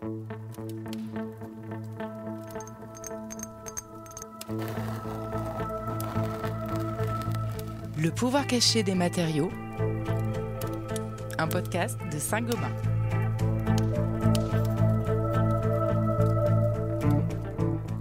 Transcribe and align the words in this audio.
Le 0.00 0.06
pouvoir 8.10 8.46
caché 8.46 8.84
des 8.84 8.94
matériaux, 8.94 9.50
un 11.38 11.48
podcast 11.48 11.98
de 12.12 12.18
Saint-Gobain. 12.18 12.70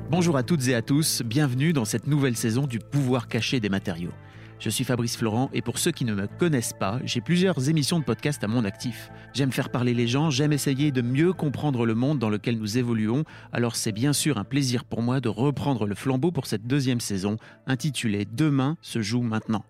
Bonjour 0.09 0.37
à 0.37 0.43
toutes 0.43 0.67
et 0.67 0.75
à 0.75 0.81
tous, 0.81 1.21
bienvenue 1.23 1.73
dans 1.73 1.85
cette 1.85 2.07
nouvelle 2.07 2.37
saison 2.37 2.67
du 2.67 2.79
pouvoir 2.79 3.27
caché 3.27 3.59
des 3.59 3.69
matériaux. 3.69 4.13
Je 4.59 4.71
suis 4.71 4.83
Fabrice 4.83 5.15
Florent 5.15 5.51
et 5.53 5.61
pour 5.61 5.77
ceux 5.77 5.91
qui 5.91 6.03
ne 6.03 6.15
me 6.15 6.25
connaissent 6.25 6.73
pas, 6.73 6.99
j'ai 7.03 7.21
plusieurs 7.21 7.69
émissions 7.69 7.99
de 7.99 8.03
podcast 8.03 8.43
à 8.43 8.47
mon 8.47 8.65
actif. 8.65 9.11
J'aime 9.35 9.51
faire 9.51 9.69
parler 9.69 9.93
les 9.93 10.07
gens, 10.07 10.31
j'aime 10.31 10.51
essayer 10.51 10.91
de 10.91 11.03
mieux 11.03 11.31
comprendre 11.31 11.85
le 11.85 11.93
monde 11.93 12.17
dans 12.17 12.29
lequel 12.29 12.57
nous 12.57 12.79
évoluons, 12.79 13.23
alors 13.53 13.75
c'est 13.75 13.91
bien 13.91 14.13
sûr 14.13 14.39
un 14.39 14.43
plaisir 14.43 14.83
pour 14.83 15.03
moi 15.03 15.19
de 15.19 15.29
reprendre 15.29 15.85
le 15.85 15.93
flambeau 15.93 16.31
pour 16.31 16.47
cette 16.47 16.65
deuxième 16.65 17.01
saison 17.01 17.37
intitulée 17.67 18.27
Demain 18.31 18.77
se 18.81 18.99
joue 18.99 19.21
maintenant. 19.21 19.63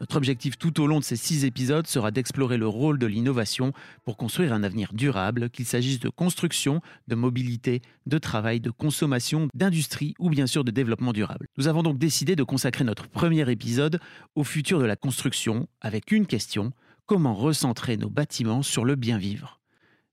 Notre 0.00 0.16
objectif 0.16 0.56
tout 0.56 0.80
au 0.80 0.86
long 0.86 0.98
de 0.98 1.04
ces 1.04 1.16
six 1.16 1.44
épisodes 1.44 1.86
sera 1.86 2.10
d'explorer 2.10 2.56
le 2.56 2.66
rôle 2.66 2.98
de 2.98 3.06
l'innovation 3.06 3.72
pour 4.04 4.16
construire 4.16 4.54
un 4.54 4.62
avenir 4.62 4.94
durable, 4.94 5.50
qu'il 5.50 5.66
s'agisse 5.66 6.00
de 6.00 6.08
construction, 6.08 6.80
de 7.06 7.14
mobilité, 7.14 7.82
de 8.06 8.16
travail, 8.16 8.60
de 8.60 8.70
consommation, 8.70 9.48
d'industrie 9.54 10.14
ou 10.18 10.30
bien 10.30 10.46
sûr 10.46 10.64
de 10.64 10.70
développement 10.70 11.12
durable. 11.12 11.46
Nous 11.58 11.68
avons 11.68 11.82
donc 11.82 11.98
décidé 11.98 12.34
de 12.34 12.42
consacrer 12.42 12.84
notre 12.84 13.08
premier 13.08 13.48
épisode 13.50 14.00
au 14.34 14.42
futur 14.42 14.80
de 14.80 14.86
la 14.86 14.96
construction 14.96 15.68
avec 15.82 16.12
une 16.12 16.26
question, 16.26 16.72
comment 17.04 17.34
recentrer 17.34 17.98
nos 17.98 18.08
bâtiments 18.10 18.62
sur 18.62 18.86
le 18.86 18.94
bien 18.94 19.18
vivre 19.18 19.59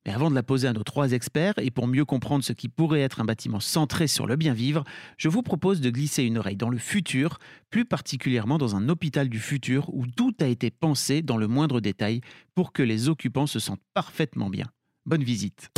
mais 0.07 0.13
avant 0.13 0.29
de 0.29 0.35
la 0.35 0.41
poser 0.41 0.69
à 0.69 0.73
nos 0.73 0.83
trois 0.83 1.11
experts, 1.11 1.55
et 1.57 1.69
pour 1.69 1.85
mieux 1.85 2.05
comprendre 2.05 2.43
ce 2.43 2.53
qui 2.53 2.69
pourrait 2.69 3.01
être 3.01 3.19
un 3.19 3.25
bâtiment 3.25 3.59
centré 3.59 4.07
sur 4.07 4.25
le 4.25 4.37
bien 4.37 4.53
vivre, 4.53 4.85
je 5.17 5.27
vous 5.27 5.43
propose 5.43 5.81
de 5.81 5.89
glisser 5.89 6.23
une 6.23 6.37
oreille 6.37 6.55
dans 6.55 6.69
le 6.69 6.77
futur, 6.77 7.39
plus 7.69 7.83
particulièrement 7.83 8.57
dans 8.57 8.77
un 8.77 8.87
hôpital 8.87 9.27
du 9.27 9.39
futur 9.39 9.93
où 9.93 10.07
tout 10.07 10.33
a 10.39 10.47
été 10.47 10.71
pensé 10.71 11.21
dans 11.21 11.35
le 11.35 11.47
moindre 11.47 11.81
détail 11.81 12.21
pour 12.55 12.71
que 12.71 12.83
les 12.83 13.09
occupants 13.09 13.47
se 13.47 13.59
sentent 13.59 13.83
parfaitement 13.93 14.49
bien. 14.49 14.67
Bonne 15.05 15.23
visite. 15.23 15.71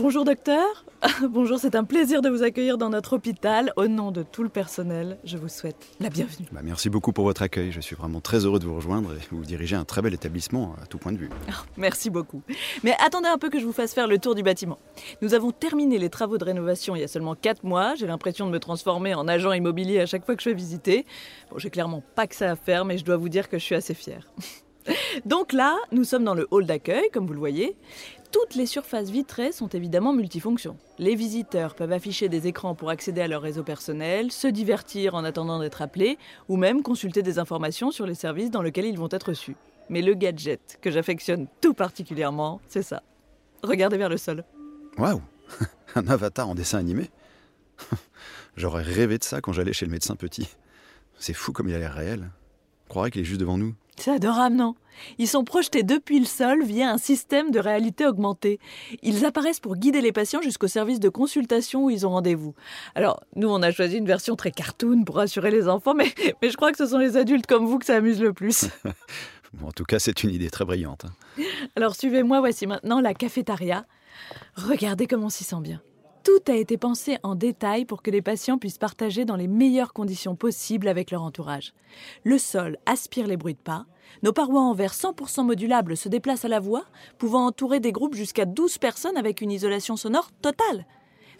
Bonjour 0.00 0.24
docteur. 0.24 0.84
Bonjour, 1.28 1.58
c'est 1.58 1.74
un 1.74 1.84
plaisir 1.84 2.22
de 2.22 2.28
vous 2.28 2.42
accueillir 2.42 2.78
dans 2.78 2.88
notre 2.88 3.14
hôpital. 3.14 3.72
Au 3.76 3.86
nom 3.86 4.10
de 4.10 4.22
tout 4.22 4.42
le 4.42 4.48
personnel, 4.48 5.18
je 5.24 5.36
vous 5.36 5.48
souhaite 5.48 5.76
la 6.00 6.08
bienvenue. 6.08 6.46
Bah, 6.52 6.60
merci 6.64 6.90
beaucoup 6.90 7.12
pour 7.12 7.24
votre 7.24 7.42
accueil. 7.42 7.70
Je 7.70 7.80
suis 7.80 7.94
vraiment 7.94 8.20
très 8.20 8.44
heureux 8.44 8.58
de 8.58 8.64
vous 8.64 8.74
rejoindre 8.74 9.12
et 9.12 9.20
vous 9.30 9.44
dirigez 9.44 9.76
un 9.76 9.84
très 9.84 10.02
bel 10.02 10.14
établissement 10.14 10.74
à 10.82 10.86
tout 10.86 10.98
point 10.98 11.12
de 11.12 11.18
vue. 11.18 11.30
Oh, 11.48 11.52
merci 11.76 12.10
beaucoup. 12.10 12.42
Mais 12.82 12.96
attendez 13.04 13.28
un 13.28 13.38
peu 13.38 13.50
que 13.50 13.60
je 13.60 13.66
vous 13.66 13.72
fasse 13.72 13.94
faire 13.94 14.08
le 14.08 14.18
tour 14.18 14.34
du 14.34 14.42
bâtiment. 14.42 14.78
Nous 15.22 15.34
avons 15.34 15.52
terminé 15.52 15.98
les 15.98 16.10
travaux 16.10 16.38
de 16.38 16.44
rénovation 16.44 16.96
il 16.96 17.00
y 17.00 17.04
a 17.04 17.08
seulement 17.08 17.34
4 17.34 17.64
mois. 17.64 17.94
J'ai 17.94 18.06
l'impression 18.06 18.46
de 18.46 18.50
me 18.50 18.58
transformer 18.58 19.14
en 19.14 19.28
agent 19.28 19.52
immobilier 19.52 20.00
à 20.00 20.06
chaque 20.06 20.24
fois 20.24 20.34
que 20.34 20.42
je 20.42 20.48
vais 20.48 20.56
visiter. 20.56 21.06
Bon, 21.50 21.58
j'ai 21.58 21.70
clairement 21.70 22.02
pas 22.14 22.26
que 22.26 22.34
ça 22.34 22.50
à 22.50 22.56
faire, 22.56 22.84
mais 22.84 22.98
je 22.98 23.04
dois 23.04 23.16
vous 23.16 23.28
dire 23.28 23.48
que 23.48 23.58
je 23.58 23.64
suis 23.64 23.74
assez 23.74 23.94
fière. 23.94 24.26
Donc 25.24 25.52
là, 25.52 25.76
nous 25.92 26.04
sommes 26.04 26.24
dans 26.24 26.34
le 26.34 26.46
hall 26.50 26.66
d'accueil, 26.66 27.08
comme 27.12 27.26
vous 27.26 27.32
le 27.32 27.38
voyez. 27.38 27.76
Toutes 28.34 28.56
les 28.56 28.66
surfaces 28.66 29.10
vitrées 29.10 29.52
sont 29.52 29.68
évidemment 29.68 30.12
multifonctions. 30.12 30.76
Les 30.98 31.14
visiteurs 31.14 31.76
peuvent 31.76 31.92
afficher 31.92 32.28
des 32.28 32.48
écrans 32.48 32.74
pour 32.74 32.90
accéder 32.90 33.20
à 33.20 33.28
leur 33.28 33.42
réseau 33.42 33.62
personnel, 33.62 34.32
se 34.32 34.48
divertir 34.48 35.14
en 35.14 35.22
attendant 35.22 35.60
d'être 35.60 35.82
appelés, 35.82 36.18
ou 36.48 36.56
même 36.56 36.82
consulter 36.82 37.22
des 37.22 37.38
informations 37.38 37.92
sur 37.92 38.06
les 38.06 38.16
services 38.16 38.50
dans 38.50 38.60
lesquels 38.60 38.86
ils 38.86 38.98
vont 38.98 39.08
être 39.12 39.28
reçus. 39.28 39.54
Mais 39.88 40.02
le 40.02 40.14
gadget 40.14 40.80
que 40.82 40.90
j'affectionne 40.90 41.46
tout 41.60 41.74
particulièrement, 41.74 42.60
c'est 42.66 42.82
ça. 42.82 43.04
Regardez 43.62 43.98
vers 43.98 44.08
le 44.08 44.16
sol. 44.16 44.42
Waouh 44.98 45.22
Un 45.94 46.08
avatar 46.08 46.48
en 46.48 46.56
dessin 46.56 46.78
animé? 46.78 47.12
J'aurais 48.56 48.82
rêvé 48.82 49.16
de 49.16 49.24
ça 49.24 49.40
quand 49.40 49.52
j'allais 49.52 49.72
chez 49.72 49.86
le 49.86 49.92
médecin 49.92 50.16
petit. 50.16 50.48
C'est 51.20 51.34
fou 51.34 51.52
comme 51.52 51.68
il 51.68 51.74
a 51.76 51.78
l'air 51.78 51.94
réel. 51.94 52.30
Croirait 52.88 53.12
qu'il 53.12 53.20
est 53.20 53.26
juste 53.26 53.40
devant 53.40 53.58
nous. 53.58 53.76
C'est 53.96 54.10
adorable, 54.12 54.56
non? 54.56 54.74
Ils 55.18 55.28
sont 55.28 55.44
projetés 55.44 55.82
depuis 55.82 56.18
le 56.20 56.24
sol 56.24 56.62
via 56.64 56.90
un 56.90 56.98
système 56.98 57.50
de 57.50 57.58
réalité 57.58 58.06
augmentée. 58.06 58.58
Ils 59.02 59.24
apparaissent 59.24 59.60
pour 59.60 59.76
guider 59.76 60.00
les 60.00 60.12
patients 60.12 60.40
jusqu'au 60.42 60.68
service 60.68 61.00
de 61.00 61.08
consultation 61.08 61.84
où 61.84 61.90
ils 61.90 62.06
ont 62.06 62.10
rendez-vous. 62.10 62.54
Alors, 62.94 63.20
nous, 63.34 63.48
on 63.48 63.62
a 63.62 63.70
choisi 63.72 63.96
une 63.96 64.06
version 64.06 64.36
très 64.36 64.50
cartoon 64.52 65.04
pour 65.04 65.16
rassurer 65.16 65.50
les 65.50 65.68
enfants, 65.68 65.94
mais, 65.94 66.12
mais 66.42 66.50
je 66.50 66.56
crois 66.56 66.70
que 66.70 66.78
ce 66.78 66.86
sont 66.86 66.98
les 66.98 67.16
adultes 67.16 67.46
comme 67.46 67.66
vous 67.66 67.78
que 67.78 67.86
ça 67.86 67.96
amuse 67.96 68.20
le 68.20 68.32
plus. 68.32 68.66
en 69.64 69.72
tout 69.72 69.84
cas, 69.84 69.98
c'est 69.98 70.22
une 70.22 70.30
idée 70.30 70.50
très 70.50 70.64
brillante. 70.64 71.04
hein. 71.06 71.42
Alors, 71.76 71.94
suivez-moi, 71.96 72.40
voici 72.40 72.66
maintenant 72.66 73.00
la 73.00 73.14
cafétéria. 73.14 73.86
Regardez 74.54 75.06
comme 75.06 75.24
on 75.24 75.30
s'y 75.30 75.44
sent 75.44 75.60
bien. 75.60 75.80
Tout 76.24 76.50
a 76.50 76.56
été 76.56 76.78
pensé 76.78 77.18
en 77.22 77.34
détail 77.34 77.84
pour 77.84 78.02
que 78.02 78.10
les 78.10 78.22
patients 78.22 78.56
puissent 78.56 78.78
partager 78.78 79.26
dans 79.26 79.36
les 79.36 79.46
meilleures 79.46 79.92
conditions 79.92 80.36
possibles 80.36 80.88
avec 80.88 81.10
leur 81.10 81.22
entourage. 81.22 81.74
Le 82.24 82.38
sol 82.38 82.78
aspire 82.86 83.26
les 83.26 83.36
bruits 83.36 83.52
de 83.52 83.58
pas. 83.58 83.84
Nos 84.22 84.32
parois 84.32 84.62
en 84.62 84.72
verre 84.72 84.94
100% 84.94 85.44
modulables 85.44 85.98
se 85.98 86.08
déplacent 86.08 86.46
à 86.46 86.48
la 86.48 86.60
voix, 86.60 86.86
pouvant 87.18 87.44
entourer 87.44 87.78
des 87.78 87.92
groupes 87.92 88.14
jusqu'à 88.14 88.46
12 88.46 88.78
personnes 88.78 89.18
avec 89.18 89.42
une 89.42 89.50
isolation 89.50 89.96
sonore 89.96 90.30
totale. 90.40 90.86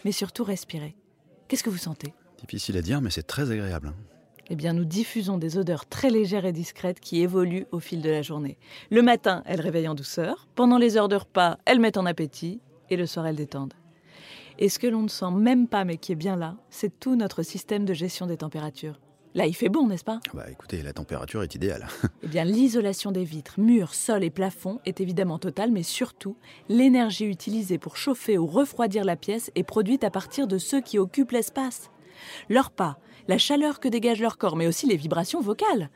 Mais 0.03 0.11
surtout 0.11 0.43
respirer. 0.43 0.95
Qu'est-ce 1.47 1.63
que 1.63 1.71
vous 1.71 1.77
sentez? 1.77 2.13
Difficile 2.39 2.77
à 2.77 2.83
dire, 2.83 3.01
mais 3.01 3.09
c'est 3.09 3.23
très 3.23 3.49
agréable. 3.49 3.91
eh 4.51 4.55
bien, 4.55 4.73
nous 4.73 4.85
diffusons 4.85 5.39
des 5.39 5.57
odeurs 5.57 5.87
très 5.87 6.11
légères 6.11 6.45
et 6.45 6.51
discrètes 6.51 6.99
qui 6.99 7.21
évoluent 7.21 7.65
au 7.71 7.79
fil 7.79 8.03
de 8.03 8.11
la 8.11 8.21
journée. 8.21 8.59
Le 8.91 9.01
matin, 9.01 9.41
elles 9.47 9.61
réveillent 9.61 9.87
en 9.87 9.95
douceur. 9.95 10.47
Pendant 10.53 10.77
les 10.77 10.95
heures 10.95 11.07
de 11.07 11.15
repas, 11.15 11.57
elles 11.65 11.79
mettent 11.79 11.97
en 11.97 12.05
appétit. 12.05 12.61
Et 12.91 12.97
le 12.97 13.07
soir, 13.07 13.25
elles 13.25 13.35
détendent. 13.35 13.73
Et 14.57 14.69
ce 14.69 14.79
que 14.79 14.87
l'on 14.87 15.03
ne 15.03 15.09
sent 15.09 15.31
même 15.31 15.67
pas, 15.67 15.83
mais 15.83 15.97
qui 15.97 16.11
est 16.13 16.15
bien 16.15 16.35
là, 16.35 16.55
c'est 16.69 16.99
tout 16.99 17.15
notre 17.15 17.43
système 17.43 17.85
de 17.85 17.93
gestion 17.93 18.25
des 18.25 18.37
températures. 18.37 18.99
Là, 19.33 19.45
il 19.47 19.53
fait 19.53 19.67
bon, 19.67 19.87
n'est-ce 19.87 20.05
pas? 20.05 20.21
Bah 20.33 20.45
écoutez, 20.49 20.81
la 20.81 20.93
température 20.93 21.43
est 21.43 21.55
idéale. 21.55 21.87
Eh 22.23 22.27
bien, 22.27 22.45
l'isolation 22.45 23.11
des 23.11 23.25
vitres, 23.25 23.59
murs, 23.59 23.93
sols 23.93 24.23
et 24.23 24.29
plafonds 24.29 24.79
est 24.85 25.01
évidemment 25.01 25.37
totale, 25.39 25.71
mais 25.71 25.83
surtout, 25.83 26.37
l'énergie 26.69 27.25
utilisée 27.25 27.77
pour 27.77 27.97
chauffer 27.97 28.37
ou 28.37 28.47
refroidir 28.47 29.03
la 29.03 29.17
pièce 29.17 29.51
est 29.55 29.63
produite 29.63 30.05
à 30.05 30.09
partir 30.09 30.47
de 30.47 30.57
ceux 30.57 30.79
qui 30.79 30.97
occupent 30.97 31.33
l'espace. 31.33 31.91
Leurs 32.49 32.71
pas, 32.71 32.97
la 33.27 33.37
chaleur 33.37 33.81
que 33.81 33.89
dégage 33.89 34.21
leur 34.21 34.37
corps, 34.37 34.55
mais 34.55 34.67
aussi 34.67 34.87
les 34.87 34.95
vibrations 34.95 35.41
vocales. 35.41 35.89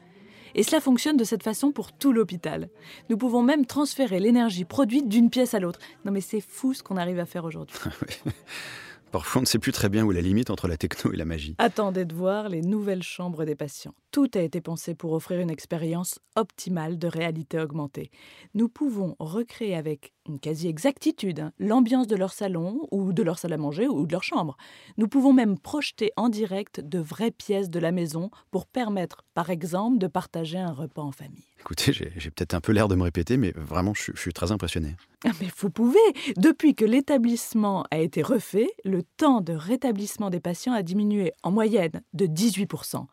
Et 0.56 0.64
cela 0.64 0.82
fonctionne 0.82 1.18
de 1.18 1.24
cette 1.24 1.44
façon 1.44 1.72
pour 1.72 1.92
tout 1.92 2.14
l'hôpital. 2.14 2.70
Nous 3.10 3.18
pouvons 3.18 3.44
même 3.44 3.66
transférer 3.66 4.20
l'énergie 4.20 4.66
produite 4.66 5.08
d'une 5.08 5.30
pièce 5.30 5.54
à 5.54 5.60
l'autre. 5.60 5.80
Non 6.06 6.12
mais 6.12 6.22
c'est 6.22 6.42
fou 6.42 6.74
ce 6.74 6.84
qu'on 6.84 6.98
arrive 6.98 7.20
à 7.20 7.26
faire 7.26 7.46
aujourd'hui. 7.46 7.76
Parfois, 9.12 9.40
on 9.40 9.42
ne 9.42 9.48
sait 9.48 9.60
plus 9.60 9.72
très 9.72 9.90
bien 9.90 10.06
où 10.06 10.12
est 10.12 10.16
la 10.16 10.22
limite 10.22 10.52
entre 10.52 10.68
la 10.68 10.78
techno 10.78 11.12
et 11.12 11.18
la 11.18 11.26
magie. 11.26 11.56
Attendez 11.58 12.06
de 12.06 12.14
voir 12.14 12.48
les 12.48 12.62
nouvelles 12.62 13.02
chambres 13.02 13.44
des 13.44 13.56
patients. 13.56 13.96
Tout 14.12 14.28
a 14.34 14.40
été 14.40 14.59
pensé 14.59 14.96
pour 14.96 15.14
offrir 15.14 15.40
une 15.40 15.52
expérience 15.52 16.18
optimale 16.36 16.97
de 16.97 17.08
réalité 17.08 17.59
augmentée. 17.59 18.09
Nous 18.56 18.68
pouvons 18.68 19.16
recréer 19.20 19.75
avec 19.75 20.14
une 20.28 20.40
quasi-exactitude 20.40 21.40
hein, 21.40 21.52
l'ambiance 21.59 22.08
de 22.08 22.16
leur 22.16 22.34
salon 22.34 22.88
ou 22.92 23.14
de 23.14 23.22
leur 23.24 23.38
salle 23.38 23.53
à 23.53 23.58
manger 23.58 23.88
ou 23.88 24.08
de 24.08 24.12
leur 24.12 24.24
chambre. 24.24 24.58
Nous 24.98 25.08
pouvons 25.08 25.31
même 25.34 25.59
projeter 25.59 26.12
en 26.18 26.30
direct 26.30 26.80
de 26.81 26.98
vraies 27.00 27.31
pièces 27.31 27.69
de 27.69 27.80
la 27.80 27.92
maison 27.92 28.31
pour 28.52 28.66
permettre, 28.66 29.24
par 29.36 29.50
exemple, 29.52 30.00
de 30.00 30.08
partager 30.08 30.58
un 30.58 30.72
repas 30.72 31.02
en 31.03 31.12
famille. 31.12 31.46
Écoutez, 31.59 31.92
j'ai 31.94 32.31
peut-être 32.31 32.53
un 32.53 32.62
peu 32.62 32.72
l'air 32.72 32.88
de 32.88 32.96
me 32.96 33.03
répéter, 33.03 33.38
mais 33.38 33.52
vraiment, 33.56 33.94
je, 33.94 34.03
suis- 34.03 34.14
je 34.16 34.22
suis 34.22 34.34
très 34.34 34.52
impressionné. 34.52 34.96
Ah, 35.25 35.31
Mais 35.42 35.48
vous 35.58 35.69
pouvez 35.69 36.00
Depuis 36.38 36.74
que 36.74 36.86
l'établissement 36.86 37.84
a 37.92 37.98
été 37.98 38.22
refait, 38.22 38.69
le 38.86 39.03
temps 39.03 39.42
de 39.42 39.52
rétablissement 39.53 40.30
des 40.30 40.40
patients 40.40 40.72
a 40.74 40.84
diminué 40.84 41.34
en 41.44 41.52
moyenne 41.52 42.02
de 42.14 42.28
18%. 42.28 42.95
Alors, 42.95 43.07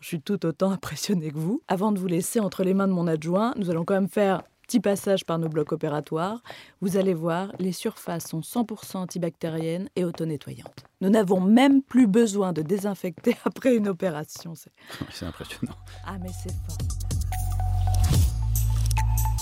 je 0.00 0.08
suis 0.08 0.20
tout 0.20 0.35
autant 0.44 0.70
impressionnée 0.70 1.30
que 1.30 1.38
vous. 1.38 1.62
Avant 1.68 1.92
de 1.92 1.98
vous 1.98 2.06
laisser 2.06 2.40
entre 2.40 2.62
les 2.64 2.74
mains 2.74 2.88
de 2.88 2.92
mon 2.92 3.06
adjoint, 3.06 3.54
nous 3.56 3.70
allons 3.70 3.84
quand 3.84 3.94
même 3.94 4.08
faire 4.08 4.36
un 4.36 4.42
petit 4.68 4.80
passage 4.80 5.24
par 5.24 5.38
nos 5.38 5.48
blocs 5.48 5.70
opératoires. 5.72 6.42
Vous 6.80 6.96
allez 6.96 7.14
voir, 7.14 7.52
les 7.60 7.70
surfaces 7.72 8.26
sont 8.28 8.40
100% 8.40 8.96
antibactériennes 8.96 9.88
et 9.94 10.04
auto-nettoyantes. 10.04 10.84
Nous 11.00 11.08
n'avons 11.10 11.40
même 11.40 11.82
plus 11.82 12.06
besoin 12.08 12.52
de 12.52 12.62
désinfecter 12.62 13.36
après 13.44 13.76
une 13.76 13.86
opération. 13.88 14.54
C'est- 14.56 14.72
C'est 15.12 15.26
impressionnant. 15.26 15.76
Ah 16.04 16.16
mais 16.20 16.30
c'est 16.42 16.50
fort. 16.66 16.78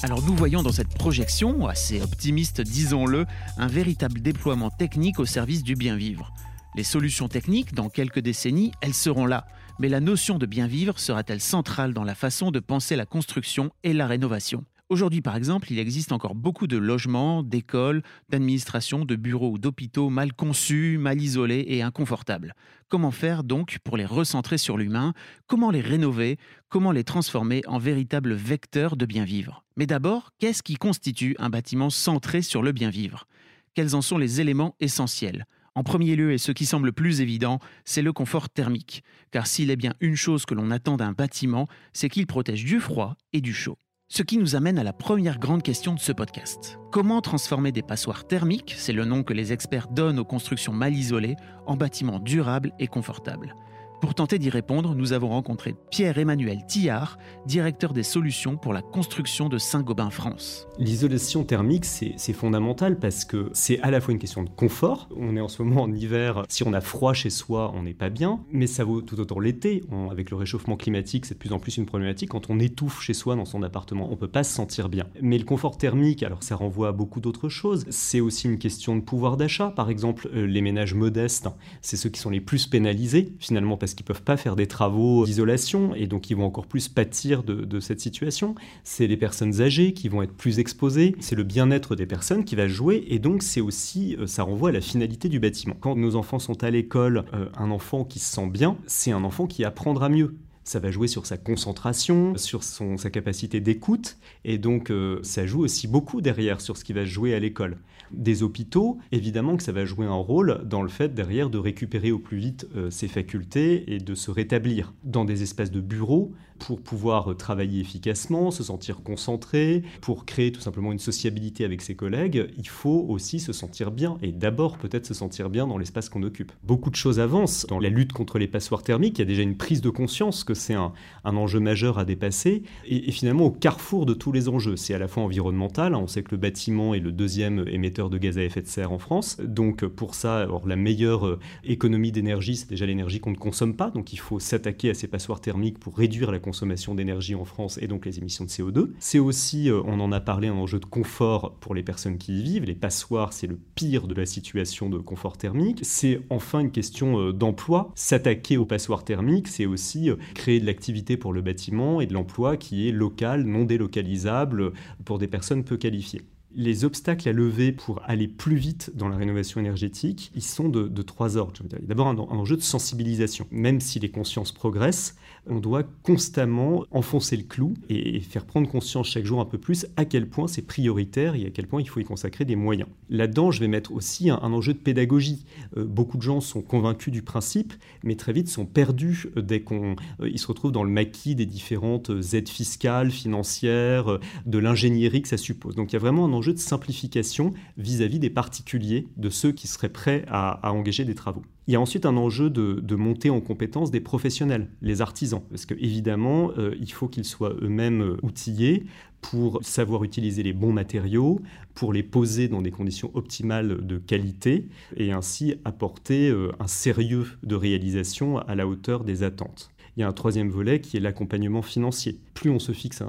Alors 0.02 0.22
nous 0.22 0.36
voyons 0.36 0.62
dans 0.62 0.72
cette 0.72 0.92
projection, 0.94 1.66
assez 1.66 2.02
optimiste 2.02 2.60
disons-le, 2.60 3.24
un 3.56 3.66
véritable 3.68 4.20
déploiement 4.20 4.68
technique 4.68 5.18
au 5.18 5.24
service 5.24 5.62
du 5.62 5.76
bien 5.76 5.96
vivre. 5.96 6.30
Les 6.76 6.84
solutions 6.84 7.28
techniques, 7.28 7.72
dans 7.72 7.88
quelques 7.88 8.18
décennies, 8.18 8.72
elles 8.82 8.92
seront 8.94 9.24
là. 9.24 9.46
Mais 9.80 9.88
la 9.88 9.98
notion 9.98 10.38
de 10.38 10.46
bien 10.46 10.68
vivre 10.68 11.00
sera-t-elle 11.00 11.40
centrale 11.40 11.94
dans 11.94 12.04
la 12.04 12.14
façon 12.14 12.52
de 12.52 12.60
penser 12.60 12.94
la 12.94 13.06
construction 13.06 13.70
et 13.82 13.92
la 13.92 14.06
rénovation? 14.06 14.64
Aujourd'hui, 14.88 15.20
par 15.20 15.34
exemple, 15.34 15.72
il 15.72 15.80
existe 15.80 16.12
encore 16.12 16.36
beaucoup 16.36 16.68
de 16.68 16.76
logements, 16.76 17.42
d'écoles, 17.42 18.02
d'administrations, 18.28 19.04
de 19.04 19.16
bureaux 19.16 19.50
ou 19.50 19.58
d'hôpitaux 19.58 20.10
mal 20.10 20.32
conçus, 20.32 20.96
mal 20.98 21.20
isolés 21.20 21.64
et 21.66 21.82
inconfortables. 21.82 22.54
Comment 22.88 23.10
faire 23.10 23.42
donc 23.42 23.78
pour 23.82 23.96
les 23.96 24.04
recentrer 24.04 24.58
sur 24.58 24.78
l'humain? 24.78 25.12
Comment 25.48 25.72
les 25.72 25.80
rénover? 25.80 26.38
Comment 26.68 26.92
les 26.92 27.02
transformer 27.02 27.62
en 27.66 27.78
véritables 27.78 28.34
vecteurs 28.34 28.96
de 28.96 29.06
bien 29.06 29.24
vivre? 29.24 29.64
Mais 29.76 29.86
d'abord, 29.86 30.30
qu'est-ce 30.38 30.62
qui 30.62 30.76
constitue 30.76 31.34
un 31.40 31.50
bâtiment 31.50 31.90
centré 31.90 32.42
sur 32.42 32.62
le 32.62 32.70
bien 32.70 32.90
vivre? 32.90 33.26
Quels 33.74 33.96
en 33.96 34.02
sont 34.02 34.18
les 34.18 34.40
éléments 34.40 34.76
essentiels? 34.78 35.46
En 35.74 35.82
premier 35.82 36.16
lieu, 36.16 36.32
et 36.32 36.38
ce 36.38 36.52
qui 36.52 36.66
semble 36.66 36.92
plus 36.92 37.20
évident, 37.20 37.58
c'est 37.84 38.02
le 38.02 38.12
confort 38.12 38.48
thermique. 38.48 39.02
Car 39.30 39.46
s'il 39.46 39.70
est 39.70 39.76
bien 39.76 39.94
une 40.00 40.16
chose 40.16 40.46
que 40.46 40.54
l'on 40.54 40.70
attend 40.70 40.96
d'un 40.96 41.12
bâtiment, 41.12 41.66
c'est 41.92 42.08
qu'il 42.08 42.26
protège 42.26 42.64
du 42.64 42.80
froid 42.80 43.16
et 43.32 43.40
du 43.40 43.52
chaud. 43.52 43.78
Ce 44.08 44.22
qui 44.22 44.38
nous 44.38 44.54
amène 44.54 44.78
à 44.78 44.84
la 44.84 44.92
première 44.92 45.38
grande 45.38 45.62
question 45.62 45.94
de 45.94 45.98
ce 45.98 46.12
podcast. 46.12 46.78
Comment 46.92 47.20
transformer 47.20 47.72
des 47.72 47.82
passoires 47.82 48.26
thermiques, 48.26 48.74
c'est 48.76 48.92
le 48.92 49.04
nom 49.04 49.22
que 49.22 49.32
les 49.32 49.52
experts 49.52 49.88
donnent 49.88 50.18
aux 50.18 50.24
constructions 50.24 50.72
mal 50.72 50.94
isolées, 50.94 51.36
en 51.66 51.76
bâtiments 51.76 52.20
durables 52.20 52.72
et 52.78 52.86
confortables? 52.86 53.54
Pour 54.04 54.14
tenter 54.14 54.38
d'y 54.38 54.50
répondre, 54.50 54.94
nous 54.94 55.14
avons 55.14 55.30
rencontré 55.30 55.74
Pierre-Emmanuel 55.90 56.66
Tillard, 56.68 57.16
directeur 57.46 57.94
des 57.94 58.02
solutions 58.02 58.58
pour 58.58 58.74
la 58.74 58.82
construction 58.82 59.48
de 59.48 59.56
Saint-Gobain 59.56 60.10
France. 60.10 60.68
L'isolation 60.78 61.42
thermique, 61.42 61.86
c'est 61.86 62.32
fondamental 62.34 62.98
parce 62.98 63.24
que 63.24 63.48
c'est 63.54 63.80
à 63.80 63.90
la 63.90 64.02
fois 64.02 64.12
une 64.12 64.18
question 64.18 64.42
de 64.42 64.50
confort. 64.50 65.08
On 65.16 65.38
est 65.38 65.40
en 65.40 65.48
ce 65.48 65.62
moment 65.62 65.84
en 65.84 65.90
hiver, 65.90 66.42
si 66.50 66.64
on 66.64 66.74
a 66.74 66.82
froid 66.82 67.14
chez 67.14 67.30
soi, 67.30 67.72
on 67.74 67.84
n'est 67.84 67.94
pas 67.94 68.10
bien, 68.10 68.40
mais 68.52 68.66
ça 68.66 68.84
vaut 68.84 69.00
tout 69.00 69.18
autant 69.18 69.40
l'été. 69.40 69.82
Avec 70.10 70.30
le 70.30 70.36
réchauffement 70.36 70.76
climatique, 70.76 71.24
c'est 71.24 71.34
de 71.34 71.38
plus 71.38 71.54
en 71.54 71.58
plus 71.58 71.78
une 71.78 71.86
problématique. 71.86 72.28
Quand 72.28 72.50
on 72.50 72.58
étouffe 72.58 73.00
chez 73.00 73.14
soi 73.14 73.36
dans 73.36 73.46
son 73.46 73.62
appartement, 73.62 74.08
on 74.08 74.12
ne 74.12 74.16
peut 74.16 74.28
pas 74.28 74.44
se 74.44 74.52
sentir 74.52 74.90
bien. 74.90 75.06
Mais 75.22 75.38
le 75.38 75.44
confort 75.44 75.78
thermique, 75.78 76.22
alors 76.22 76.42
ça 76.42 76.56
renvoie 76.56 76.88
à 76.88 76.92
beaucoup 76.92 77.22
d'autres 77.22 77.48
choses. 77.48 77.86
C'est 77.88 78.20
aussi 78.20 78.48
une 78.48 78.58
question 78.58 78.96
de 78.96 79.00
pouvoir 79.00 79.38
d'achat. 79.38 79.70
Par 79.70 79.88
exemple, 79.88 80.28
euh, 80.34 80.46
les 80.46 80.60
ménages 80.60 80.92
modestes, 80.92 81.48
c'est 81.80 81.96
ceux 81.96 82.10
qui 82.10 82.20
sont 82.20 82.30
les 82.30 82.42
plus 82.42 82.66
pénalisés 82.66 83.32
finalement 83.38 83.78
parce 83.78 83.93
qu'ils 83.94 84.04
ne 84.04 84.08
peuvent 84.08 84.22
pas 84.22 84.36
faire 84.36 84.56
des 84.56 84.66
travaux 84.66 85.24
d'isolation 85.24 85.94
et 85.94 86.06
donc 86.06 86.30
ils 86.30 86.36
vont 86.36 86.44
encore 86.44 86.66
plus 86.66 86.88
pâtir 86.88 87.42
de, 87.42 87.80
cette 87.80 88.00
situation. 88.00 88.54
C'est 88.84 89.06
les 89.06 89.16
personnes 89.16 89.60
âgées 89.60 89.92
qui 89.92 90.08
vont 90.08 90.22
être 90.22 90.32
plus 90.32 90.58
exposées, 90.58 91.16
c'est 91.20 91.34
le 91.34 91.42
bien-être 91.42 91.96
des 91.96 92.06
personnes 92.06 92.44
qui 92.44 92.56
va 92.56 92.68
jouer 92.68 93.04
et 93.08 93.18
donc 93.18 93.42
c'est 93.42 93.60
aussi, 93.60 94.16
euh, 94.18 94.26
ça 94.26 94.42
renvoie 94.42 94.70
à 94.70 94.72
la 94.72 94.80
finalité 94.80 95.28
du 95.28 95.40
bâtiment. 95.40 95.76
Quand 95.80 95.96
nos 95.96 96.16
enfants 96.16 96.38
sont 96.38 96.62
à 96.64 96.70
l'école, 96.70 97.24
euh, 97.34 97.46
un 97.56 97.70
enfant 97.70 98.04
qui 98.04 98.18
se 98.18 98.32
sent 98.32 98.46
bien, 98.46 98.76
c'est 98.86 99.12
un 99.12 99.24
enfant 99.24 99.46
qui 99.46 99.64
apprendra 99.64 100.08
mieux 100.08 100.34
ça 100.64 100.78
va 100.78 100.90
jouer 100.90 101.08
sur 101.08 101.26
sa 101.26 101.36
concentration, 101.36 102.36
sur 102.36 102.64
son, 102.64 102.96
sa 102.96 103.10
capacité 103.10 103.60
d'écoute, 103.60 104.16
et 104.44 104.58
donc 104.58 104.90
euh, 104.90 105.20
ça 105.22 105.46
joue 105.46 105.60
aussi 105.60 105.86
beaucoup 105.86 106.20
derrière 106.20 106.60
sur 106.60 106.76
ce 106.76 106.84
qui 106.84 106.92
va 106.92 107.04
jouer 107.04 107.34
à 107.34 107.38
l'école. 107.38 107.76
Des 108.10 108.42
hôpitaux, 108.42 108.98
évidemment 109.12 109.56
que 109.56 109.62
ça 109.62 109.72
va 109.72 109.84
jouer 109.84 110.06
un 110.06 110.14
rôle 110.14 110.62
dans 110.64 110.82
le 110.82 110.88
fait 110.88 111.14
derrière 111.14 111.50
de 111.50 111.58
récupérer 111.58 112.12
au 112.12 112.18
plus 112.18 112.38
vite 112.38 112.66
euh, 112.76 112.90
ses 112.90 113.08
facultés 113.08 113.92
et 113.94 113.98
de 113.98 114.14
se 114.14 114.30
rétablir. 114.30 114.94
Dans 115.04 115.24
des 115.24 115.42
espaces 115.42 115.70
de 115.70 115.80
bureaux, 115.80 116.32
pour 116.58 116.80
pouvoir 116.80 117.30
euh, 117.30 117.34
travailler 117.34 117.80
efficacement, 117.80 118.50
se 118.50 118.62
sentir 118.62 119.02
concentré, 119.02 119.82
pour 120.00 120.24
créer 120.24 120.52
tout 120.52 120.60
simplement 120.60 120.92
une 120.92 120.98
sociabilité 120.98 121.64
avec 121.64 121.82
ses 121.82 121.94
collègues, 121.94 122.48
il 122.56 122.68
faut 122.68 123.06
aussi 123.08 123.40
se 123.40 123.52
sentir 123.52 123.90
bien, 123.90 124.18
et 124.22 124.32
d'abord 124.32 124.78
peut-être 124.78 125.06
se 125.06 125.14
sentir 125.14 125.50
bien 125.50 125.66
dans 125.66 125.78
l'espace 125.78 126.08
qu'on 126.08 126.22
occupe. 126.22 126.52
Beaucoup 126.62 126.90
de 126.90 126.96
choses 126.96 127.20
avancent 127.20 127.66
dans 127.66 127.78
la 127.78 127.88
lutte 127.88 128.12
contre 128.12 128.38
les 128.38 128.48
passoires 128.48 128.82
thermiques, 128.82 129.18
il 129.18 129.22
y 129.22 129.22
a 129.22 129.26
déjà 129.26 129.42
une 129.42 129.56
prise 129.56 129.80
de 129.80 129.90
conscience 129.90 130.44
que 130.44 130.54
c'est 130.54 130.74
un, 130.74 130.92
enjeu 131.24 131.60
majeur 131.60 131.98
à 131.98 132.04
dépasser, 132.04 132.62
et, 132.86 133.10
finalement 133.10 133.46
au 133.46 133.50
carrefour 133.50 134.06
de 134.06 134.14
tous 134.14 134.32
les 134.32 134.48
enjeux. 134.48 134.76
C'est 134.76 134.94
à 134.94 134.98
la 134.98 135.08
fois 135.08 135.22
environnemental, 135.22 135.94
hein, 135.94 136.00
on 136.02 136.06
sait 136.06 136.22
que 136.22 136.30
le 136.30 136.36
bâtiment 136.36 136.94
est 136.94 137.00
le 137.00 137.12
deuxième 137.12 137.64
émetteur 137.68 138.10
de 138.10 138.18
gaz 138.18 138.38
à 138.38 138.42
effet 138.42 138.62
de 138.62 138.66
serre 138.66 138.92
en 138.92 138.98
France, 138.98 139.38
donc 139.42 139.84
pour 139.86 140.14
ça, 140.14 140.38
alors, 140.38 140.66
la 140.66 140.76
meilleure 140.76 141.26
euh, 141.26 141.38
économie 141.64 142.12
d'énergie, 142.12 142.56
c'est 142.56 142.68
déjà 142.68 142.86
l'énergie 142.86 143.20
qu'on 143.20 143.30
ne 143.30 143.36
consomme 143.36 143.74
pas, 143.74 143.90
donc 143.90 144.12
il 144.12 144.18
faut 144.18 144.38
s'attaquer 144.38 144.90
à 144.90 144.94
ces 144.94 145.08
passoires 145.08 145.40
thermiques 145.40 145.78
pour 145.78 145.96
réduire 145.96 146.30
la 146.30 146.38
consommation 146.44 146.94
d'énergie 146.94 147.34
en 147.34 147.46
France 147.46 147.78
et 147.80 147.88
donc 147.88 148.04
les 148.04 148.18
émissions 148.18 148.44
de 148.44 148.50
CO2. 148.50 148.90
C'est 148.98 149.18
aussi, 149.18 149.70
euh, 149.70 149.80
on 149.86 149.98
en 149.98 150.12
a 150.12 150.20
parlé, 150.20 150.48
un 150.48 150.54
enjeu 150.54 150.78
de 150.78 150.84
confort 150.84 151.56
pour 151.60 151.74
les 151.74 151.82
personnes 151.82 152.18
qui 152.18 152.38
y 152.38 152.42
vivent. 152.42 152.64
Les 152.64 152.74
passoires, 152.74 153.32
c'est 153.32 153.46
le 153.46 153.58
pire 153.74 154.06
de 154.06 154.14
la 154.14 154.26
situation 154.26 154.90
de 154.90 154.98
confort 154.98 155.38
thermique. 155.38 155.80
C'est 155.82 156.20
enfin 156.28 156.60
une 156.60 156.70
question 156.70 157.18
euh, 157.18 157.32
d'emploi. 157.32 157.90
S'attaquer 157.94 158.58
aux 158.58 158.66
passoires 158.66 159.04
thermiques, 159.04 159.48
c'est 159.48 159.64
aussi 159.64 160.10
euh, 160.10 160.16
créer 160.34 160.60
de 160.60 160.66
l'activité 160.66 161.16
pour 161.16 161.32
le 161.32 161.40
bâtiment 161.40 162.02
et 162.02 162.06
de 162.06 162.12
l'emploi 162.12 162.58
qui 162.58 162.88
est 162.88 162.92
local, 162.92 163.44
non 163.44 163.64
délocalisable 163.64 164.72
pour 165.06 165.18
des 165.18 165.28
personnes 165.28 165.64
peu 165.64 165.78
qualifiées 165.78 166.22
les 166.54 166.84
obstacles 166.84 167.28
à 167.28 167.32
lever 167.32 167.72
pour 167.72 168.00
aller 168.04 168.28
plus 168.28 168.56
vite 168.56 168.92
dans 168.94 169.08
la 169.08 169.16
rénovation 169.16 169.60
énergétique, 169.60 170.30
ils 170.34 170.42
sont 170.42 170.68
de, 170.68 171.02
trois 171.02 171.36
ordres. 171.36 171.52
D'abord, 171.82 172.08
un, 172.08 172.16
enjeu 172.18 172.56
de 172.56 172.62
sensibilisation. 172.62 173.46
Même 173.50 173.80
si 173.80 173.98
les 173.98 174.10
consciences 174.10 174.52
progressent, 174.52 175.16
on 175.46 175.58
doit 175.58 175.82
constamment 176.02 176.84
enfoncer 176.90 177.36
le 177.36 177.42
clou 177.42 177.74
et, 177.88 178.20
faire 178.20 178.46
prendre 178.46 178.68
conscience 178.68 179.08
chaque 179.08 179.24
jour 179.24 179.40
un 179.40 179.44
peu 179.44 179.58
plus 179.58 179.86
à 179.96 180.04
quel 180.04 180.28
point 180.28 180.46
c'est 180.46 180.62
prioritaire 180.62 181.34
et 181.34 181.46
à 181.46 181.50
quel 181.50 181.66
point 181.66 181.80
il 181.80 181.88
faut 181.88 182.00
y 182.00 182.04
consacrer 182.04 182.44
des 182.44 182.56
moyens. 182.56 182.88
Là-dedans, 183.10 183.50
je 183.50 183.60
vais 183.60 183.68
mettre 183.68 183.92
aussi 183.92 184.30
un, 184.30 184.38
enjeu 184.38 184.72
de 184.72 184.78
pédagogie. 184.78 185.44
Euh, 185.76 185.84
beaucoup 185.84 186.16
de 186.16 186.22
gens 186.22 186.40
sont 186.40 186.62
convaincus 186.62 187.12
du 187.12 187.22
principe, 187.22 187.74
mais 188.02 188.14
très 188.14 188.32
vite 188.32 188.48
sont 188.48 188.66
perdus 188.66 189.26
euh, 189.36 189.42
dès 189.42 189.62
qu'ils 189.62 189.96
euh, 190.20 190.36
se 190.36 190.46
retrouvent 190.46 190.72
dans 190.72 190.84
le 190.84 190.90
maquis 190.90 191.34
des 191.34 191.46
différentes 191.46 192.10
aides 192.32 192.48
fiscales, 192.48 193.10
financières, 193.10 194.18
de 194.46 194.58
l'ingénierie 194.58 195.22
que 195.22 195.28
ça 195.28 195.36
suppose. 195.36 195.74
Donc 195.74 195.92
il 195.92 195.94
y 195.94 195.96
a 195.96 196.00
vraiment 196.00 196.24
un 196.24 196.32
enjeu 196.32 196.43
de 196.52 196.58
simplification 196.58 197.52
vis-à-vis 197.76 198.18
des 198.18 198.30
particuliers, 198.30 199.08
de 199.16 199.30
ceux 199.30 199.52
qui 199.52 199.66
seraient 199.66 199.88
prêts 199.88 200.24
à, 200.28 200.72
engager 200.72 201.04
des 201.04 201.14
travaux. 201.14 201.42
Il 201.66 201.72
y 201.72 201.76
a 201.76 201.80
ensuite 201.80 202.04
un 202.04 202.16
enjeu 202.16 202.50
de, 202.50 202.80
de 202.82 202.94
montée 202.94 203.30
en 203.30 203.40
compétence 203.40 203.90
des 203.90 204.00
professionnels, 204.00 204.68
les 204.82 205.00
artisans, 205.00 205.40
parce 205.48 205.64
qu'évidemment, 205.64 206.50
euh, 206.58 206.74
il 206.78 206.92
faut 206.92 207.08
qu'ils 207.08 207.24
soient 207.24 207.54
eux-mêmes 207.62 208.02
euh, 208.02 208.16
outillés 208.22 208.84
pour 209.22 209.60
savoir 209.62 210.04
utiliser 210.04 210.42
les 210.42 210.52
bons 210.52 210.72
matériaux, 210.72 211.40
pour 211.72 211.94
les 211.94 212.02
poser 212.02 212.48
dans 212.48 212.60
des 212.60 212.70
conditions 212.70 213.10
optimales 213.14 213.86
de 213.86 213.96
qualité, 213.96 214.68
et 214.98 215.12
ainsi 215.12 215.54
apporter 215.64 216.28
euh, 216.28 216.52
un 216.60 216.66
sérieux 216.66 217.26
de 217.42 217.54
réalisation 217.54 218.38
à 218.38 218.54
la 218.54 218.68
hauteur 218.68 219.04
des 219.04 219.22
attentes. 219.22 219.70
Il 219.96 220.00
y 220.00 220.02
a 220.02 220.08
un 220.08 220.12
troisième 220.12 220.50
volet 220.50 220.80
qui 220.80 220.96
est 220.96 221.00
l'accompagnement 221.00 221.62
financier. 221.62 222.18
Plus 222.34 222.50
on 222.50 222.58
se 222.58 222.72
fixe 222.72 223.02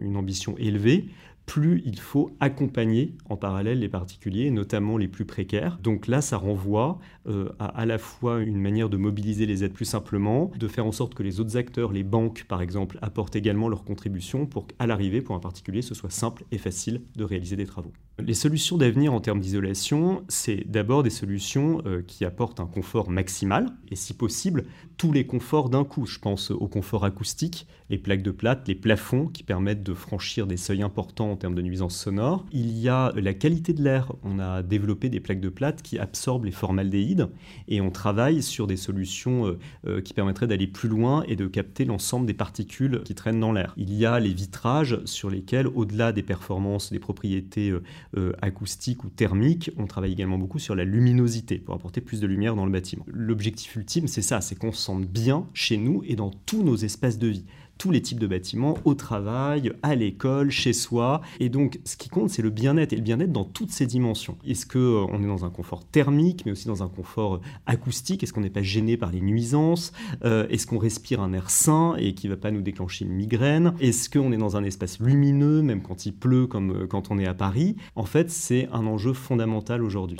une 0.00 0.16
ambition 0.16 0.56
élevée, 0.56 1.06
plus 1.48 1.82
il 1.86 1.98
faut 1.98 2.36
accompagner 2.40 3.14
en 3.28 3.36
parallèle 3.36 3.80
les 3.80 3.88
particuliers, 3.88 4.50
notamment 4.50 4.98
les 4.98 5.08
plus 5.08 5.24
précaires. 5.24 5.78
Donc 5.82 6.06
là, 6.06 6.20
ça 6.20 6.36
renvoie 6.36 7.00
euh, 7.26 7.48
à 7.58 7.66
à 7.78 7.86
la 7.86 7.98
fois 7.98 8.40
une 8.40 8.60
manière 8.60 8.90
de 8.90 8.96
mobiliser 8.96 9.46
les 9.46 9.64
aides 9.64 9.72
plus 9.72 9.84
simplement, 9.84 10.50
de 10.56 10.68
faire 10.68 10.84
en 10.84 10.92
sorte 10.92 11.14
que 11.14 11.22
les 11.22 11.40
autres 11.40 11.56
acteurs, 11.56 11.92
les 11.92 12.02
banques 12.02 12.44
par 12.48 12.60
exemple, 12.60 12.98
apportent 13.02 13.36
également 13.36 13.68
leur 13.68 13.84
contribution 13.84 14.46
pour 14.46 14.66
qu'à 14.66 14.86
l'arrivée, 14.86 15.22
pour 15.22 15.34
un 15.36 15.40
particulier, 15.40 15.80
ce 15.80 15.94
soit 15.94 16.10
simple 16.10 16.44
et 16.52 16.58
facile 16.58 17.02
de 17.16 17.24
réaliser 17.24 17.56
des 17.56 17.66
travaux. 17.66 17.92
Les 18.20 18.34
solutions 18.34 18.76
d'avenir 18.76 19.14
en 19.14 19.20
termes 19.20 19.38
d'isolation, 19.38 20.24
c'est 20.26 20.68
d'abord 20.68 21.04
des 21.04 21.10
solutions 21.10 21.82
euh, 21.86 22.02
qui 22.04 22.24
apportent 22.24 22.58
un 22.58 22.66
confort 22.66 23.10
maximal, 23.10 23.70
et 23.92 23.96
si 23.96 24.12
possible, 24.12 24.64
tous 24.96 25.12
les 25.12 25.24
conforts 25.24 25.68
d'un 25.68 25.84
coup. 25.84 26.04
Je 26.04 26.18
pense 26.18 26.50
au 26.50 26.66
confort 26.66 27.04
acoustique, 27.04 27.68
les 27.90 27.96
plaques 27.96 28.24
de 28.24 28.32
plate, 28.32 28.66
les 28.66 28.74
plafonds 28.74 29.28
qui 29.28 29.44
permettent 29.44 29.84
de 29.84 29.94
franchir 29.94 30.48
des 30.48 30.56
seuils 30.56 30.82
importants 30.82 31.30
en 31.30 31.36
termes 31.36 31.54
de 31.54 31.62
nuisances 31.62 31.96
sonores. 31.96 32.44
Il 32.50 32.76
y 32.76 32.88
a 32.88 33.12
la 33.14 33.34
qualité 33.34 33.72
de 33.72 33.84
l'air. 33.84 34.12
On 34.24 34.40
a 34.40 34.64
développé 34.64 35.08
des 35.08 35.20
plaques 35.20 35.40
de 35.40 35.48
plate 35.48 35.82
qui 35.82 35.96
absorbent 35.96 36.44
les 36.44 36.50
formaldéhydes, 36.50 37.28
et 37.68 37.80
on 37.80 37.90
travaille 37.90 38.42
sur 38.42 38.66
des 38.66 38.76
solutions 38.76 39.46
euh, 39.46 39.58
euh, 39.86 40.00
qui 40.00 40.12
permettraient 40.12 40.48
d'aller 40.48 40.66
plus 40.66 40.88
loin 40.88 41.22
et 41.28 41.36
de 41.36 41.46
capter 41.46 41.84
l'ensemble 41.84 42.26
des 42.26 42.34
particules 42.34 43.02
qui 43.04 43.14
traînent 43.14 43.38
dans 43.38 43.52
l'air. 43.52 43.74
Il 43.76 43.94
y 43.94 44.04
a 44.04 44.18
les 44.18 44.32
vitrages 44.32 44.98
sur 45.04 45.30
lesquels, 45.30 45.68
au-delà 45.68 46.10
des 46.10 46.24
performances, 46.24 46.90
des 46.90 46.98
propriétés 46.98 47.72
euh, 48.16 48.32
acoustique 48.40 49.04
ou 49.04 49.10
thermique. 49.10 49.70
On 49.76 49.86
travaille 49.86 50.12
également 50.12 50.38
beaucoup 50.38 50.58
sur 50.58 50.74
la 50.74 50.84
luminosité 50.84 51.58
pour 51.58 51.74
apporter 51.74 52.00
plus 52.00 52.20
de 52.20 52.26
lumière 52.26 52.54
dans 52.54 52.64
le 52.64 52.72
bâtiment. 52.72 53.04
L'objectif 53.06 53.76
ultime, 53.76 54.08
c'est 54.08 54.22
ça, 54.22 54.40
c'est 54.40 54.54
qu'on 54.54 54.72
se 54.72 54.80
sente 54.80 55.04
bien 55.04 55.46
chez 55.52 55.76
nous 55.76 56.02
et 56.06 56.16
dans 56.16 56.30
tous 56.46 56.62
nos 56.62 56.76
espaces 56.76 57.18
de 57.18 57.28
vie 57.28 57.44
tous 57.78 57.90
les 57.90 58.02
types 58.02 58.18
de 58.18 58.26
bâtiments, 58.26 58.76
au 58.84 58.94
travail, 58.94 59.72
à 59.82 59.94
l'école, 59.94 60.50
chez 60.50 60.72
soi. 60.72 61.22
Et 61.40 61.48
donc, 61.48 61.78
ce 61.84 61.96
qui 61.96 62.08
compte, 62.08 62.30
c'est 62.30 62.42
le 62.42 62.50
bien-être, 62.50 62.92
et 62.92 62.96
le 62.96 63.02
bien-être 63.02 63.32
dans 63.32 63.44
toutes 63.44 63.70
ses 63.70 63.86
dimensions. 63.86 64.36
Est-ce 64.46 64.66
qu'on 64.66 64.78
euh, 64.78 65.22
est 65.22 65.26
dans 65.26 65.44
un 65.44 65.50
confort 65.50 65.84
thermique, 65.84 66.42
mais 66.44 66.52
aussi 66.52 66.66
dans 66.66 66.82
un 66.82 66.88
confort 66.88 67.36
euh, 67.36 67.40
acoustique? 67.66 68.22
Est-ce 68.22 68.32
qu'on 68.32 68.40
n'est 68.40 68.50
pas 68.50 68.62
gêné 68.62 68.96
par 68.96 69.12
les 69.12 69.20
nuisances? 69.20 69.92
Euh, 70.24 70.48
Est-ce 70.48 70.66
qu'on 70.66 70.78
respire 70.78 71.20
un 71.20 71.32
air 71.32 71.50
sain 71.50 71.94
et 71.98 72.14
qui 72.14 72.26
ne 72.26 72.34
va 72.34 72.36
pas 72.36 72.50
nous 72.50 72.62
déclencher 72.62 73.04
une 73.04 73.12
migraine? 73.12 73.74
Est-ce 73.80 74.10
qu'on 74.10 74.32
est 74.32 74.36
dans 74.36 74.56
un 74.56 74.64
espace 74.64 74.98
lumineux, 74.98 75.62
même 75.62 75.82
quand 75.82 76.04
il 76.04 76.12
pleut, 76.12 76.46
comme 76.46 76.86
quand 76.88 77.10
on 77.10 77.18
est 77.18 77.26
à 77.26 77.34
Paris? 77.34 77.76
En 77.94 78.04
fait, 78.04 78.30
c'est 78.30 78.68
un 78.72 78.86
enjeu 78.86 79.12
fondamental 79.12 79.84
aujourd'hui. 79.84 80.18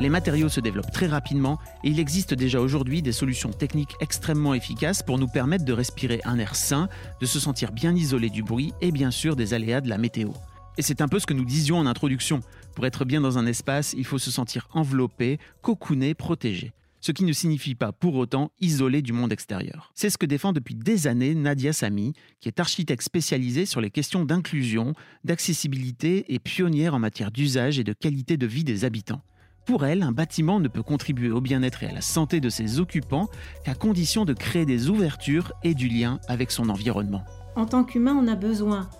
Les 0.00 0.08
matériaux 0.08 0.48
se 0.48 0.60
développent 0.60 0.90
très 0.90 1.08
rapidement 1.08 1.58
et 1.84 1.90
il 1.90 2.00
existe 2.00 2.32
déjà 2.32 2.58
aujourd'hui 2.62 3.02
des 3.02 3.12
solutions 3.12 3.50
techniques 3.50 3.96
extrêmement 4.00 4.54
efficaces 4.54 5.02
pour 5.02 5.18
nous 5.18 5.28
permettre 5.28 5.66
de 5.66 5.74
respirer 5.74 6.22
un 6.24 6.38
air 6.38 6.56
sain, 6.56 6.88
de 7.20 7.26
se 7.26 7.38
sentir 7.38 7.70
bien 7.70 7.94
isolé 7.94 8.30
du 8.30 8.42
bruit 8.42 8.72
et 8.80 8.92
bien 8.92 9.10
sûr 9.10 9.36
des 9.36 9.52
aléas 9.52 9.82
de 9.82 9.90
la 9.90 9.98
météo. 9.98 10.30
Et 10.78 10.82
c'est 10.82 11.02
un 11.02 11.08
peu 11.08 11.18
ce 11.18 11.26
que 11.26 11.34
nous 11.34 11.44
disions 11.44 11.76
en 11.76 11.84
introduction. 11.84 12.40
Pour 12.74 12.86
être 12.86 13.04
bien 13.04 13.20
dans 13.20 13.36
un 13.36 13.44
espace, 13.44 13.92
il 13.92 14.06
faut 14.06 14.18
se 14.18 14.30
sentir 14.30 14.68
enveloppé, 14.72 15.38
cocooné, 15.60 16.14
protégé 16.14 16.72
ce 17.02 17.12
qui 17.12 17.24
ne 17.24 17.32
signifie 17.32 17.74
pas 17.74 17.92
pour 17.92 18.16
autant 18.16 18.52
isolé 18.60 19.00
du 19.00 19.14
monde 19.14 19.32
extérieur. 19.32 19.90
C'est 19.94 20.10
ce 20.10 20.18
que 20.18 20.26
défend 20.26 20.52
depuis 20.52 20.74
des 20.74 21.06
années 21.06 21.34
Nadia 21.34 21.72
Sami, 21.72 22.12
qui 22.40 22.48
est 22.48 22.60
architecte 22.60 23.02
spécialisée 23.02 23.64
sur 23.64 23.80
les 23.80 23.90
questions 23.90 24.26
d'inclusion, 24.26 24.92
d'accessibilité 25.24 26.26
et 26.28 26.38
pionnière 26.38 26.94
en 26.94 26.98
matière 26.98 27.30
d'usage 27.30 27.78
et 27.78 27.84
de 27.84 27.94
qualité 27.94 28.36
de 28.36 28.46
vie 28.46 28.64
des 28.64 28.84
habitants. 28.84 29.22
Pour 29.70 29.84
elle, 29.84 30.02
un 30.02 30.10
bâtiment 30.10 30.58
ne 30.58 30.66
peut 30.66 30.82
contribuer 30.82 31.30
au 31.30 31.40
bien-être 31.40 31.84
et 31.84 31.86
à 31.86 31.92
la 31.92 32.00
santé 32.00 32.40
de 32.40 32.48
ses 32.48 32.80
occupants 32.80 33.28
qu'à 33.64 33.76
condition 33.76 34.24
de 34.24 34.32
créer 34.32 34.66
des 34.66 34.88
ouvertures 34.88 35.52
et 35.62 35.74
du 35.74 35.86
lien 35.86 36.18
avec 36.26 36.50
son 36.50 36.70
environnement. 36.70 37.22
En 37.54 37.66
tant 37.66 37.84
qu'humain, 37.84 38.18
on 38.20 38.26
a 38.26 38.34
besoin 38.34 38.90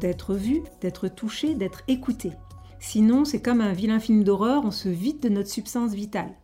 d'être 0.00 0.34
vu, 0.34 0.62
d'être 0.80 1.06
touché, 1.06 1.54
d'être 1.54 1.82
écouté. 1.86 2.32
Sinon, 2.80 3.24
c'est 3.24 3.40
comme 3.40 3.60
un 3.60 3.72
vilain 3.72 4.00
film 4.00 4.24
d'horreur, 4.24 4.64
on 4.64 4.72
se 4.72 4.88
vide 4.88 5.20
de 5.20 5.28
notre 5.28 5.50
substance 5.50 5.92
vitale. 5.92 6.34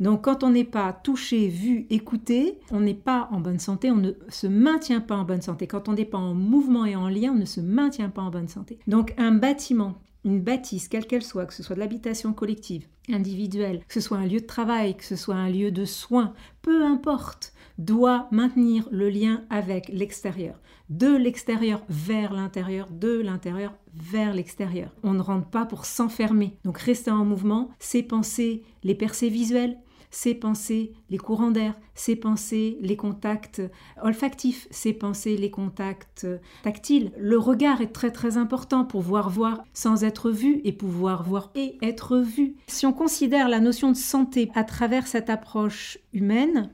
Donc 0.00 0.24
quand 0.24 0.44
on 0.44 0.50
n'est 0.50 0.62
pas 0.62 0.92
touché, 0.92 1.48
vu, 1.48 1.86
écouté, 1.88 2.58
on 2.70 2.80
n'est 2.80 2.92
pas 2.92 3.30
en 3.32 3.40
bonne 3.40 3.58
santé, 3.58 3.90
on 3.90 3.96
ne 3.96 4.12
se 4.28 4.46
maintient 4.46 5.00
pas 5.00 5.16
en 5.16 5.24
bonne 5.24 5.40
santé. 5.40 5.66
Quand 5.66 5.88
on 5.88 5.94
n'est 5.94 6.04
pas 6.04 6.18
en 6.18 6.34
mouvement 6.34 6.84
et 6.84 6.94
en 6.94 7.08
lien, 7.08 7.32
on 7.32 7.38
ne 7.38 7.46
se 7.46 7.62
maintient 7.62 8.10
pas 8.10 8.20
en 8.20 8.30
bonne 8.30 8.48
santé. 8.48 8.78
Donc 8.86 9.14
un 9.16 9.32
bâtiment 9.32 9.94
une 10.24 10.40
bâtisse, 10.40 10.88
quelle 10.88 11.06
qu'elle 11.06 11.22
soit, 11.22 11.46
que 11.46 11.54
ce 11.54 11.62
soit 11.62 11.74
de 11.74 11.80
l'habitation 11.80 12.32
collective, 12.32 12.86
individuelle, 13.08 13.82
que 13.86 13.94
ce 13.94 14.00
soit 14.00 14.18
un 14.18 14.26
lieu 14.26 14.40
de 14.40 14.46
travail, 14.46 14.96
que 14.96 15.04
ce 15.04 15.16
soit 15.16 15.34
un 15.34 15.50
lieu 15.50 15.70
de 15.70 15.84
soins, 15.84 16.34
peu 16.62 16.84
importe, 16.84 17.52
doit 17.78 18.28
maintenir 18.30 18.88
le 18.90 19.08
lien 19.10 19.42
avec 19.50 19.88
l'extérieur. 19.88 20.60
De 20.90 21.16
l'extérieur 21.16 21.82
vers 21.88 22.32
l'intérieur, 22.32 22.88
de 22.90 23.20
l'intérieur 23.20 23.74
vers 23.94 24.34
l'extérieur. 24.34 24.94
On 25.02 25.14
ne 25.14 25.22
rentre 25.22 25.48
pas 25.48 25.64
pour 25.64 25.86
s'enfermer. 25.86 26.56
Donc 26.64 26.78
rester 26.78 27.10
en 27.10 27.24
mouvement, 27.24 27.70
c'est 27.78 28.02
penser 28.02 28.62
les 28.82 28.94
percées 28.94 29.30
visuelles, 29.30 29.78
c'est 30.14 30.34
penser 30.34 30.92
les 31.10 31.18
courants 31.18 31.50
d'air, 31.50 31.74
c'est 31.96 32.14
penser 32.14 32.78
les 32.80 32.96
contacts 32.96 33.60
olfactifs, 34.00 34.68
c'est 34.70 34.92
penser 34.92 35.36
les 35.36 35.50
contacts 35.50 36.24
tactiles. 36.62 37.10
Le 37.18 37.36
regard 37.36 37.80
est 37.80 37.92
très 37.92 38.12
très 38.12 38.36
important 38.36 38.84
pour 38.84 39.00
voir 39.00 39.28
voir 39.28 39.64
sans 39.74 40.04
être 40.04 40.30
vu 40.30 40.60
et 40.62 40.70
pouvoir 40.70 41.24
voir 41.24 41.50
et 41.56 41.78
être 41.82 42.18
vu. 42.18 42.54
Si 42.68 42.86
on 42.86 42.92
considère 42.92 43.48
la 43.48 43.58
notion 43.58 43.90
de 43.90 43.96
santé 43.96 44.52
à 44.54 44.62
travers 44.62 45.08
cette 45.08 45.30
approche 45.30 45.98
humaine, 46.12 46.70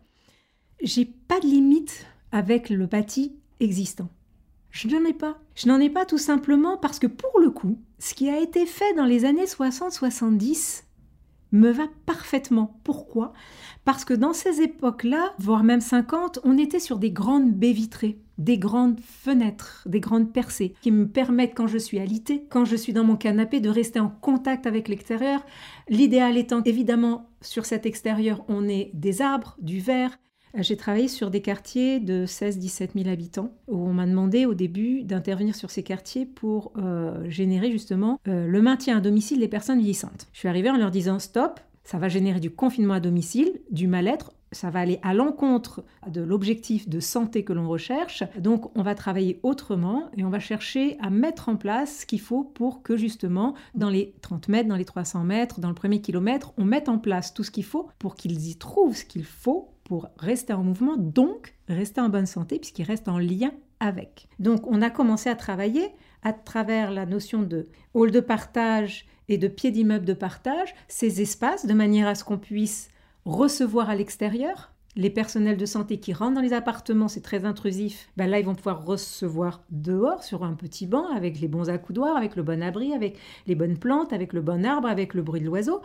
j'ai 0.82 1.06
pas 1.06 1.40
de 1.40 1.46
limite 1.46 2.04
avec 2.32 2.68
le 2.68 2.84
bâti 2.84 3.36
existant. 3.58 4.10
Je 4.70 4.86
n'en 4.88 5.04
ai 5.06 5.14
pas. 5.14 5.38
Je 5.54 5.66
n'en 5.66 5.80
ai 5.80 5.88
pas 5.88 6.04
tout 6.04 6.18
simplement 6.18 6.76
parce 6.76 6.98
que 6.98 7.06
pour 7.06 7.40
le 7.40 7.50
coup, 7.50 7.78
ce 7.98 8.12
qui 8.12 8.28
a 8.28 8.38
été 8.38 8.66
fait 8.66 8.92
dans 8.94 9.06
les 9.06 9.24
années 9.24 9.46
60-70 9.46 10.84
me 11.52 11.70
va 11.70 11.84
parfaitement. 12.06 12.78
Pourquoi? 12.84 13.32
Parce 13.84 14.04
que 14.04 14.14
dans 14.14 14.32
ces 14.32 14.60
époques-là, 14.60 15.34
voire 15.38 15.64
même 15.64 15.80
50, 15.80 16.40
on 16.44 16.58
était 16.58 16.80
sur 16.80 16.98
des 16.98 17.10
grandes 17.10 17.52
baies 17.52 17.72
vitrées, 17.72 18.18
des 18.38 18.58
grandes 18.58 19.00
fenêtres, 19.00 19.82
des 19.86 20.00
grandes 20.00 20.32
percées 20.32 20.74
qui 20.80 20.90
me 20.90 21.08
permettent, 21.08 21.54
quand 21.54 21.66
je 21.66 21.78
suis 21.78 21.98
alitée, 21.98 22.46
quand 22.50 22.64
je 22.64 22.76
suis 22.76 22.92
dans 22.92 23.04
mon 23.04 23.16
canapé, 23.16 23.60
de 23.60 23.68
rester 23.68 24.00
en 24.00 24.08
contact 24.08 24.66
avec 24.66 24.88
l'extérieur. 24.88 25.44
L'idéal 25.88 26.36
étant 26.36 26.62
évidemment 26.62 27.30
sur 27.40 27.66
cet 27.66 27.86
extérieur, 27.86 28.44
on 28.48 28.68
est 28.68 28.90
des 28.94 29.22
arbres, 29.22 29.56
du 29.60 29.80
verre, 29.80 30.18
j'ai 30.54 30.76
travaillé 30.76 31.08
sur 31.08 31.30
des 31.30 31.42
quartiers 31.42 32.00
de 32.00 32.26
16-17 32.26 32.90
000 32.94 33.08
habitants, 33.08 33.52
où 33.68 33.76
on 33.76 33.92
m'a 33.92 34.06
demandé 34.06 34.46
au 34.46 34.54
début 34.54 35.02
d'intervenir 35.02 35.54
sur 35.54 35.70
ces 35.70 35.82
quartiers 35.82 36.26
pour 36.26 36.72
euh, 36.76 37.28
générer 37.28 37.70
justement 37.70 38.20
euh, 38.28 38.46
le 38.46 38.62
maintien 38.62 38.98
à 38.98 39.00
domicile 39.00 39.40
des 39.40 39.48
personnes 39.48 39.78
vieillissantes. 39.78 40.28
Je 40.32 40.38
suis 40.38 40.48
arrivée 40.48 40.70
en 40.70 40.76
leur 40.76 40.90
disant 40.90 41.18
stop, 41.18 41.60
ça 41.84 41.98
va 41.98 42.08
générer 42.08 42.40
du 42.40 42.50
confinement 42.50 42.94
à 42.94 43.00
domicile, 43.00 43.60
du 43.70 43.86
mal-être, 43.86 44.32
ça 44.52 44.70
va 44.70 44.80
aller 44.80 44.98
à 45.02 45.14
l'encontre 45.14 45.84
de 46.08 46.20
l'objectif 46.20 46.88
de 46.88 47.00
santé 47.00 47.44
que 47.44 47.52
l'on 47.52 47.68
recherche. 47.68 48.24
Donc 48.38 48.76
on 48.76 48.82
va 48.82 48.94
travailler 48.94 49.38
autrement 49.42 50.10
et 50.16 50.24
on 50.24 50.30
va 50.30 50.40
chercher 50.40 50.96
à 51.00 51.10
mettre 51.10 51.48
en 51.48 51.56
place 51.56 52.00
ce 52.00 52.06
qu'il 52.06 52.20
faut 52.20 52.44
pour 52.44 52.82
que 52.82 52.96
justement 52.96 53.54
dans 53.74 53.90
les 53.90 54.14
30 54.22 54.48
mètres, 54.48 54.68
dans 54.68 54.76
les 54.76 54.84
300 54.84 55.24
mètres, 55.24 55.60
dans 55.60 55.68
le 55.68 55.74
premier 55.74 56.00
kilomètre, 56.00 56.52
on 56.58 56.64
mette 56.64 56.88
en 56.88 56.98
place 56.98 57.32
tout 57.32 57.44
ce 57.44 57.50
qu'il 57.50 57.64
faut 57.64 57.88
pour 57.98 58.16
qu'ils 58.16 58.48
y 58.48 58.56
trouvent 58.56 58.96
ce 58.96 59.04
qu'il 59.04 59.24
faut 59.24 59.68
pour 59.90 60.08
rester 60.18 60.52
en 60.52 60.62
mouvement, 60.62 60.96
donc 60.96 61.56
rester 61.66 62.00
en 62.00 62.08
bonne 62.08 62.24
santé, 62.24 62.60
puisqu'il 62.60 62.84
reste 62.84 63.08
en 63.08 63.18
lien 63.18 63.50
avec. 63.80 64.28
Donc 64.38 64.64
on 64.68 64.82
a 64.82 64.88
commencé 64.88 65.28
à 65.28 65.34
travailler 65.34 65.88
à 66.22 66.32
travers 66.32 66.92
la 66.92 67.06
notion 67.06 67.42
de 67.42 67.66
hall 67.92 68.12
de 68.12 68.20
partage 68.20 69.08
et 69.28 69.36
de 69.36 69.48
pied 69.48 69.72
d'immeuble 69.72 70.04
de 70.04 70.12
partage, 70.12 70.76
ces 70.86 71.22
espaces, 71.22 71.66
de 71.66 71.74
manière 71.74 72.06
à 72.06 72.14
ce 72.14 72.22
qu'on 72.22 72.38
puisse 72.38 72.88
recevoir 73.24 73.90
à 73.90 73.96
l'extérieur. 73.96 74.70
Les 74.94 75.10
personnels 75.10 75.56
de 75.56 75.66
santé 75.66 75.98
qui 75.98 76.12
rentrent 76.12 76.36
dans 76.36 76.40
les 76.40 76.52
appartements, 76.52 77.08
c'est 77.08 77.20
très 77.20 77.44
intrusif, 77.44 78.10
ben 78.16 78.30
là 78.30 78.38
ils 78.38 78.46
vont 78.46 78.54
pouvoir 78.54 78.86
recevoir 78.86 79.64
dehors 79.70 80.22
sur 80.22 80.44
un 80.44 80.54
petit 80.54 80.86
banc 80.86 81.08
avec 81.12 81.40
les 81.40 81.48
bons 81.48 81.68
accoudoirs, 81.68 82.16
avec 82.16 82.36
le 82.36 82.44
bon 82.44 82.62
abri, 82.62 82.94
avec 82.94 83.18
les 83.48 83.56
bonnes 83.56 83.76
plantes, 83.76 84.12
avec 84.12 84.34
le 84.34 84.40
bon 84.40 84.64
arbre, 84.64 84.86
avec 84.86 85.14
le 85.14 85.22
bruit 85.22 85.40
de 85.40 85.46
l'oiseau. 85.46 85.82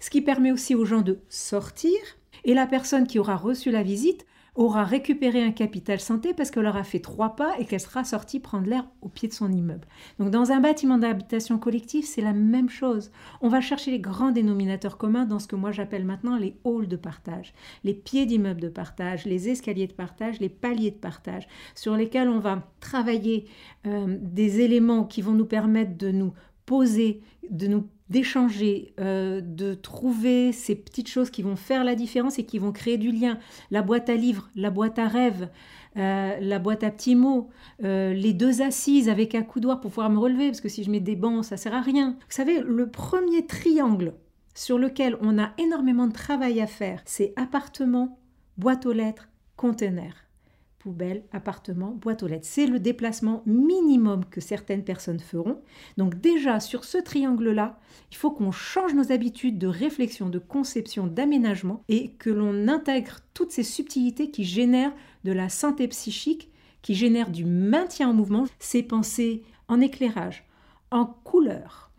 Ce 0.00 0.08
qui 0.08 0.22
permet 0.22 0.50
aussi 0.50 0.74
aux 0.74 0.86
gens 0.86 1.02
de 1.02 1.18
sortir, 1.28 1.98
et 2.44 2.54
la 2.54 2.66
personne 2.66 3.06
qui 3.06 3.18
aura 3.18 3.36
reçu 3.36 3.70
la 3.70 3.82
visite 3.82 4.26
aura 4.54 4.84
récupéré 4.84 5.42
un 5.42 5.50
capital 5.50 5.98
santé 5.98 6.32
parce 6.32 6.50
qu'elle 6.50 6.66
aura 6.66 6.84
fait 6.84 7.00
trois 7.00 7.34
pas 7.34 7.58
et 7.58 7.64
qu'elle 7.64 7.80
sera 7.80 8.04
sortie 8.04 8.38
prendre 8.38 8.68
l'air 8.68 8.86
au 9.02 9.08
pied 9.08 9.28
de 9.28 9.32
son 9.32 9.50
immeuble. 9.50 9.86
Donc 10.18 10.30
dans 10.30 10.52
un 10.52 10.60
bâtiment 10.60 10.96
d'habitation 10.96 11.58
collective, 11.58 12.04
c'est 12.04 12.20
la 12.20 12.32
même 12.32 12.68
chose. 12.68 13.10
On 13.40 13.48
va 13.48 13.60
chercher 13.60 13.90
les 13.90 13.98
grands 13.98 14.30
dénominateurs 14.30 14.96
communs 14.96 15.24
dans 15.24 15.40
ce 15.40 15.48
que 15.48 15.56
moi 15.56 15.72
j'appelle 15.72 16.04
maintenant 16.04 16.36
les 16.36 16.56
halls 16.64 16.86
de 16.86 16.96
partage, 16.96 17.52
les 17.82 17.94
pieds 17.94 18.26
d'immeuble 18.26 18.60
de 18.60 18.68
partage, 18.68 19.24
les 19.24 19.48
escaliers 19.48 19.88
de 19.88 19.92
partage, 19.92 20.38
les 20.38 20.48
paliers 20.48 20.92
de 20.92 20.96
partage, 20.96 21.48
sur 21.74 21.96
lesquels 21.96 22.28
on 22.28 22.38
va 22.38 22.62
travailler 22.78 23.46
euh, 23.86 24.18
des 24.20 24.60
éléments 24.60 25.04
qui 25.04 25.20
vont 25.20 25.32
nous 25.32 25.46
permettre 25.46 25.96
de 25.98 26.12
nous 26.12 26.32
poser, 26.64 27.22
de 27.50 27.66
nous 27.66 27.88
d'échanger, 28.10 28.94
euh, 29.00 29.40
de 29.42 29.74
trouver 29.74 30.52
ces 30.52 30.74
petites 30.74 31.08
choses 31.08 31.30
qui 31.30 31.42
vont 31.42 31.56
faire 31.56 31.84
la 31.84 31.94
différence 31.94 32.38
et 32.38 32.44
qui 32.44 32.58
vont 32.58 32.72
créer 32.72 32.98
du 32.98 33.10
lien. 33.10 33.38
La 33.70 33.82
boîte 33.82 34.08
à 34.10 34.14
livres, 34.14 34.50
la 34.54 34.70
boîte 34.70 34.98
à 34.98 35.08
rêves, 35.08 35.48
euh, 35.96 36.36
la 36.40 36.58
boîte 36.58 36.84
à 36.84 36.90
petits 36.90 37.14
mots, 37.14 37.48
euh, 37.82 38.12
les 38.12 38.32
deux 38.32 38.62
assises 38.62 39.08
avec 39.08 39.34
un 39.34 39.42
coudoir 39.42 39.80
pour 39.80 39.90
pouvoir 39.90 40.10
me 40.10 40.18
relever, 40.18 40.48
parce 40.48 40.60
que 40.60 40.68
si 40.68 40.84
je 40.84 40.90
mets 40.90 41.00
des 41.00 41.16
bancs, 41.16 41.44
ça 41.44 41.56
sert 41.56 41.74
à 41.74 41.80
rien. 41.80 42.10
Vous 42.10 42.34
savez, 42.34 42.60
le 42.60 42.90
premier 42.90 43.46
triangle 43.46 44.14
sur 44.54 44.78
lequel 44.78 45.16
on 45.20 45.38
a 45.38 45.52
énormément 45.58 46.06
de 46.06 46.12
travail 46.12 46.60
à 46.60 46.66
faire, 46.66 47.00
c'est 47.06 47.32
appartement, 47.36 48.18
boîte 48.58 48.86
aux 48.86 48.92
lettres, 48.92 49.28
conteneur 49.56 50.23
poubelle, 50.84 51.24
appartement, 51.32 51.92
boîte 51.92 52.22
aux 52.22 52.26
lettres. 52.26 52.46
C'est 52.46 52.66
le 52.66 52.78
déplacement 52.78 53.42
minimum 53.46 54.26
que 54.26 54.42
certaines 54.42 54.84
personnes 54.84 55.18
feront. 55.18 55.62
Donc 55.96 56.20
déjà, 56.20 56.60
sur 56.60 56.84
ce 56.84 56.98
triangle-là, 56.98 57.80
il 58.10 58.18
faut 58.18 58.30
qu'on 58.30 58.52
change 58.52 58.92
nos 58.92 59.10
habitudes 59.10 59.58
de 59.58 59.66
réflexion, 59.66 60.28
de 60.28 60.38
conception, 60.38 61.06
d'aménagement 61.06 61.82
et 61.88 62.10
que 62.12 62.28
l'on 62.28 62.68
intègre 62.68 63.20
toutes 63.32 63.50
ces 63.50 63.62
subtilités 63.62 64.30
qui 64.30 64.44
génèrent 64.44 64.92
de 65.24 65.32
la 65.32 65.48
santé 65.48 65.88
psychique, 65.88 66.50
qui 66.82 66.94
génèrent 66.94 67.30
du 67.30 67.46
maintien 67.46 68.10
en 68.10 68.12
mouvement, 68.12 68.44
ces 68.58 68.82
pensées 68.82 69.42
en 69.68 69.80
éclairage, 69.80 70.44
en 70.90 71.06
couleur, 71.06 71.92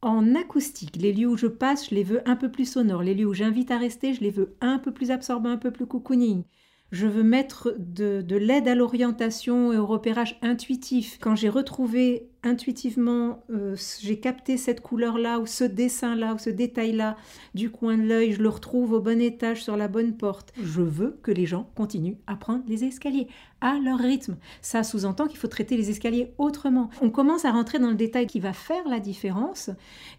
en 0.00 0.34
acoustique. 0.34 0.96
Les 0.96 1.12
lieux 1.12 1.28
où 1.28 1.36
je 1.36 1.46
passe, 1.46 1.90
je 1.90 1.94
les 1.94 2.04
veux 2.04 2.26
un 2.26 2.36
peu 2.36 2.50
plus 2.50 2.64
sonores. 2.64 3.02
Les 3.02 3.14
lieux 3.14 3.26
où 3.26 3.34
j'invite 3.34 3.70
à 3.70 3.76
rester, 3.76 4.14
je 4.14 4.22
les 4.22 4.30
veux 4.30 4.56
un 4.62 4.78
peu 4.78 4.94
plus 4.94 5.10
absorbants, 5.10 5.50
un 5.50 5.58
peu 5.58 5.72
plus 5.72 5.86
cocooning 5.86 6.44
je 6.92 7.06
veux 7.06 7.22
mettre 7.22 7.74
de, 7.78 8.24
l'aide 8.36 8.68
à 8.68 8.74
l'orientation 8.74 9.72
et 9.72 9.76
au 9.76 9.86
repérage 9.86 10.38
intuitif. 10.42 11.18
Quand 11.20 11.36
j'ai 11.36 11.48
retrouvé 11.48 12.28
intuitivement, 12.42 13.44
euh, 13.50 13.76
j'ai 14.00 14.18
capté 14.18 14.56
cette 14.56 14.80
couleur-là 14.80 15.40
ou 15.40 15.46
ce 15.46 15.62
dessin-là 15.64 16.34
ou 16.34 16.38
ce 16.38 16.50
détail-là 16.50 17.16
du 17.54 17.70
coin 17.70 17.98
de 17.98 18.02
l'œil, 18.02 18.32
je 18.32 18.42
le 18.42 18.48
retrouve 18.48 18.92
au 18.92 19.00
bon 19.00 19.20
étage 19.20 19.62
sur 19.62 19.76
la 19.76 19.88
bonne 19.88 20.16
porte. 20.16 20.52
Je 20.62 20.80
veux 20.80 21.18
que 21.22 21.30
les 21.30 21.46
gens 21.46 21.70
continuent 21.74 22.16
à 22.26 22.36
prendre 22.36 22.64
les 22.66 22.84
escaliers 22.84 23.28
à 23.60 23.78
leur 23.78 23.98
rythme. 23.98 24.36
Ça 24.62 24.82
sous-entend 24.82 25.26
qu'il 25.26 25.38
faut 25.38 25.48
traiter 25.48 25.76
les 25.76 25.90
escaliers 25.90 26.32
autrement. 26.38 26.88
On 27.02 27.10
commence 27.10 27.44
à 27.44 27.52
rentrer 27.52 27.78
dans 27.78 27.90
le 27.90 27.94
détail 27.94 28.26
qui 28.26 28.40
va 28.40 28.54
faire 28.54 28.88
la 28.88 29.00
différence 29.00 29.70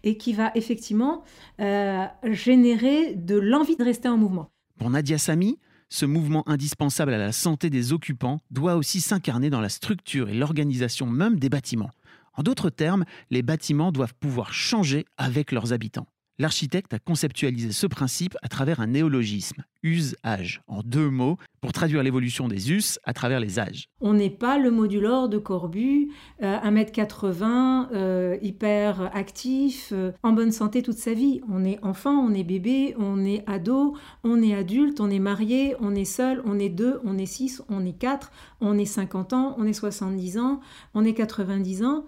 et 0.04 0.16
qui 0.16 0.32
va 0.32 0.52
effectivement 0.54 1.24
euh, 1.60 2.04
générer 2.24 3.14
de 3.14 3.36
l'envie 3.36 3.76
de 3.76 3.84
rester 3.84 4.08
en 4.08 4.16
mouvement. 4.16 4.48
Pour 4.78 4.90
Nadia 4.90 5.18
Sami, 5.18 5.58
ce 5.92 6.06
mouvement 6.06 6.48
indispensable 6.48 7.12
à 7.12 7.18
la 7.18 7.32
santé 7.32 7.68
des 7.68 7.92
occupants 7.92 8.40
doit 8.50 8.76
aussi 8.76 9.02
s'incarner 9.02 9.50
dans 9.50 9.60
la 9.60 9.68
structure 9.68 10.30
et 10.30 10.34
l'organisation 10.34 11.06
même 11.06 11.38
des 11.38 11.50
bâtiments. 11.50 11.90
En 12.32 12.42
d'autres 12.42 12.70
termes, 12.70 13.04
les 13.30 13.42
bâtiments 13.42 13.92
doivent 13.92 14.14
pouvoir 14.14 14.54
changer 14.54 15.04
avec 15.18 15.52
leurs 15.52 15.74
habitants. 15.74 16.06
L'architecte 16.38 16.94
a 16.94 16.98
conceptualisé 16.98 17.72
ce 17.72 17.86
principe 17.86 18.36
à 18.42 18.48
travers 18.48 18.80
un 18.80 18.86
néologisme, 18.86 19.64
use-âge, 19.82 20.62
en 20.66 20.82
deux 20.82 21.10
mots, 21.10 21.36
pour 21.60 21.72
traduire 21.72 22.02
l'évolution 22.02 22.48
des 22.48 22.72
us 22.72 22.98
à 23.04 23.12
travers 23.12 23.38
les 23.38 23.58
âges. 23.58 23.88
On 24.00 24.14
n'est 24.14 24.30
pas 24.30 24.58
le 24.58 24.70
modulor 24.70 25.28
de 25.28 25.36
Corbu, 25.36 26.10
1m80, 26.40 27.88
euh, 27.92 28.38
hyper 28.40 29.14
actif, 29.14 29.90
euh, 29.92 30.12
en 30.22 30.32
bonne 30.32 30.52
santé 30.52 30.82
toute 30.82 30.96
sa 30.96 31.12
vie. 31.12 31.42
On 31.50 31.64
est 31.64 31.78
enfant, 31.84 32.18
on 32.18 32.32
est 32.32 32.44
bébé, 32.44 32.94
on 32.98 33.24
est 33.24 33.44
ado, 33.46 33.94
on 34.24 34.42
est 34.42 34.54
adulte, 34.54 35.00
on 35.00 35.10
est 35.10 35.18
marié, 35.18 35.76
on 35.80 35.94
est 35.94 36.06
seul, 36.06 36.42
on 36.46 36.58
est 36.58 36.70
deux, 36.70 36.98
on 37.04 37.18
est 37.18 37.26
six, 37.26 37.62
on 37.68 37.84
est 37.84 37.98
quatre, 37.98 38.32
on 38.60 38.78
est 38.78 38.86
50 38.86 39.34
ans, 39.34 39.54
on 39.58 39.66
est 39.66 39.74
70 39.74 40.38
ans, 40.38 40.60
on 40.94 41.04
est 41.04 41.14
90 41.14 41.84
ans. 41.84 42.04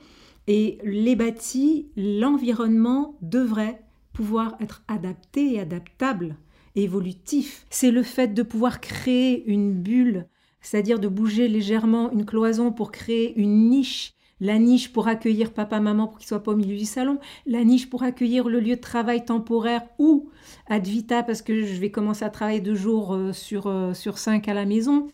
Et 0.46 0.78
les 0.84 1.16
bâtis, 1.16 1.88
l'environnement 1.96 3.16
devrait 3.22 3.83
pouvoir 4.14 4.56
être 4.60 4.82
adapté 4.88 5.54
et 5.54 5.60
adaptable, 5.60 6.36
évolutif. 6.74 7.66
C'est 7.68 7.90
le 7.90 8.02
fait 8.02 8.28
de 8.28 8.42
pouvoir 8.42 8.80
créer 8.80 9.44
une 9.46 9.74
bulle, 9.74 10.26
c'est-à-dire 10.62 10.98
de 10.98 11.08
bouger 11.08 11.48
légèrement 11.48 12.10
une 12.12 12.24
cloison 12.24 12.72
pour 12.72 12.90
créer 12.90 13.38
une 13.38 13.68
niche. 13.68 14.14
La 14.40 14.58
niche 14.58 14.92
pour 14.92 15.08
accueillir 15.08 15.52
papa-maman 15.52 16.08
pour 16.08 16.18
qu'il 16.18 16.26
soit 16.26 16.42
pas 16.42 16.52
au 16.52 16.56
milieu 16.56 16.76
du 16.76 16.84
salon. 16.84 17.18
La 17.46 17.64
niche 17.64 17.88
pour 17.88 18.02
accueillir 18.02 18.48
le 18.48 18.60
lieu 18.60 18.76
de 18.76 18.80
travail 18.80 19.24
temporaire 19.24 19.82
ou 19.98 20.30
ad 20.66 20.86
vita 20.86 21.22
parce 21.22 21.42
que 21.42 21.62
je 21.62 21.80
vais 21.80 21.90
commencer 21.90 22.24
à 22.24 22.30
travailler 22.30 22.60
deux 22.60 22.74
jours 22.74 23.14
euh, 23.14 23.32
sur, 23.32 23.66
euh, 23.66 23.94
sur 23.94 24.18
cinq 24.18 24.48
à 24.48 24.54
la 24.54 24.64
maison. 24.64 25.08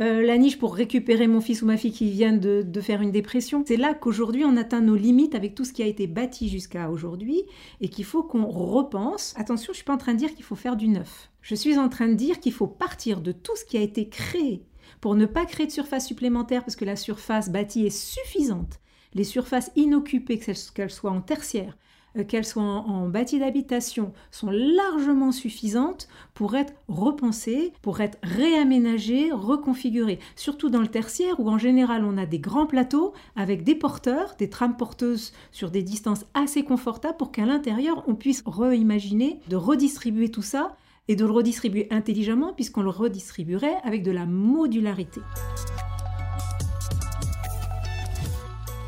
Euh, 0.00 0.22
la 0.22 0.38
niche 0.38 0.58
pour 0.58 0.74
récupérer 0.74 1.28
mon 1.28 1.40
fils 1.40 1.62
ou 1.62 1.66
ma 1.66 1.76
fille 1.76 1.92
qui 1.92 2.10
viennent 2.10 2.40
de, 2.40 2.80
faire 2.80 3.00
une 3.00 3.12
dépression. 3.12 3.62
C'est 3.64 3.76
là 3.76 3.94
qu'aujourd'hui 3.94 4.44
on 4.44 4.56
atteint 4.56 4.80
nos 4.80 4.96
limites 4.96 5.36
avec 5.36 5.54
tout 5.54 5.64
ce 5.64 5.72
qui 5.72 5.84
a 5.84 5.86
été 5.86 6.08
bâti 6.08 6.48
jusqu'à 6.48 6.90
aujourd'hui 6.90 7.44
et 7.80 7.88
qu'il 7.88 8.04
faut 8.04 8.24
qu'on 8.24 8.46
repense. 8.46 9.34
Attention, 9.36 9.72
je 9.72 9.76
suis 9.76 9.84
pas 9.84 9.94
en 9.94 9.98
train 9.98 10.14
de 10.14 10.18
dire 10.18 10.34
qu'il 10.34 10.44
faut 10.44 10.56
faire 10.56 10.76
du 10.76 10.88
neuf. 10.88 11.30
Je 11.42 11.54
suis 11.54 11.78
en 11.78 11.88
train 11.88 12.08
de 12.08 12.14
dire 12.14 12.40
qu'il 12.40 12.52
faut 12.52 12.66
partir 12.66 13.20
de 13.20 13.30
tout 13.30 13.54
ce 13.56 13.64
qui 13.64 13.76
a 13.76 13.82
été 13.82 14.08
créé 14.08 14.64
pour 15.00 15.14
ne 15.14 15.26
pas 15.26 15.46
créer 15.46 15.66
de 15.66 15.72
surface 15.72 16.06
supplémentaire 16.06 16.64
parce 16.64 16.76
que 16.76 16.84
la 16.84 16.96
surface 16.96 17.50
bâtie 17.50 17.86
est 17.86 17.96
suffisante. 17.96 18.80
Les 19.14 19.24
surfaces 19.24 19.70
inoccupées, 19.76 20.40
qu'elles 20.74 20.90
soient 20.90 21.12
en 21.12 21.20
tertiaire, 21.20 21.78
qu'elles 22.22 22.44
soient 22.44 22.62
en, 22.62 23.08
bâti 23.08 23.38
d'habitation, 23.38 24.12
sont 24.30 24.50
largement 24.50 25.32
suffisantes 25.32 26.08
pour 26.34 26.54
être 26.54 26.72
repensées, 26.88 27.72
pour 27.82 28.00
être 28.00 28.18
réaménagées, 28.22 29.32
reconfigurées. 29.32 30.20
Surtout 30.36 30.70
dans 30.70 30.80
le 30.80 30.88
tertiaire 30.88 31.40
où 31.40 31.48
en 31.50 31.58
général 31.58 32.04
on 32.04 32.16
a 32.16 32.26
des 32.26 32.38
grands 32.38 32.66
plateaux 32.66 33.12
avec 33.36 33.64
des 33.64 33.74
porteurs, 33.74 34.34
des 34.38 34.50
trames 34.50 34.76
porteuses 34.76 35.32
sur 35.52 35.70
des 35.70 35.82
distances 35.82 36.24
assez 36.34 36.62
confortables 36.62 37.16
pour 37.16 37.32
qu'à 37.32 37.46
l'intérieur 37.46 38.04
on 38.06 38.14
puisse 38.14 38.42
reimaginer 38.46 39.40
de 39.48 39.56
redistribuer 39.56 40.30
tout 40.30 40.42
ça 40.42 40.76
et 41.08 41.16
de 41.16 41.24
le 41.24 41.32
redistribuer 41.32 41.88
intelligemment 41.90 42.52
puisqu'on 42.52 42.82
le 42.82 42.90
redistribuerait 42.90 43.76
avec 43.84 44.02
de 44.02 44.10
la 44.10 44.26
modularité. 44.26 45.20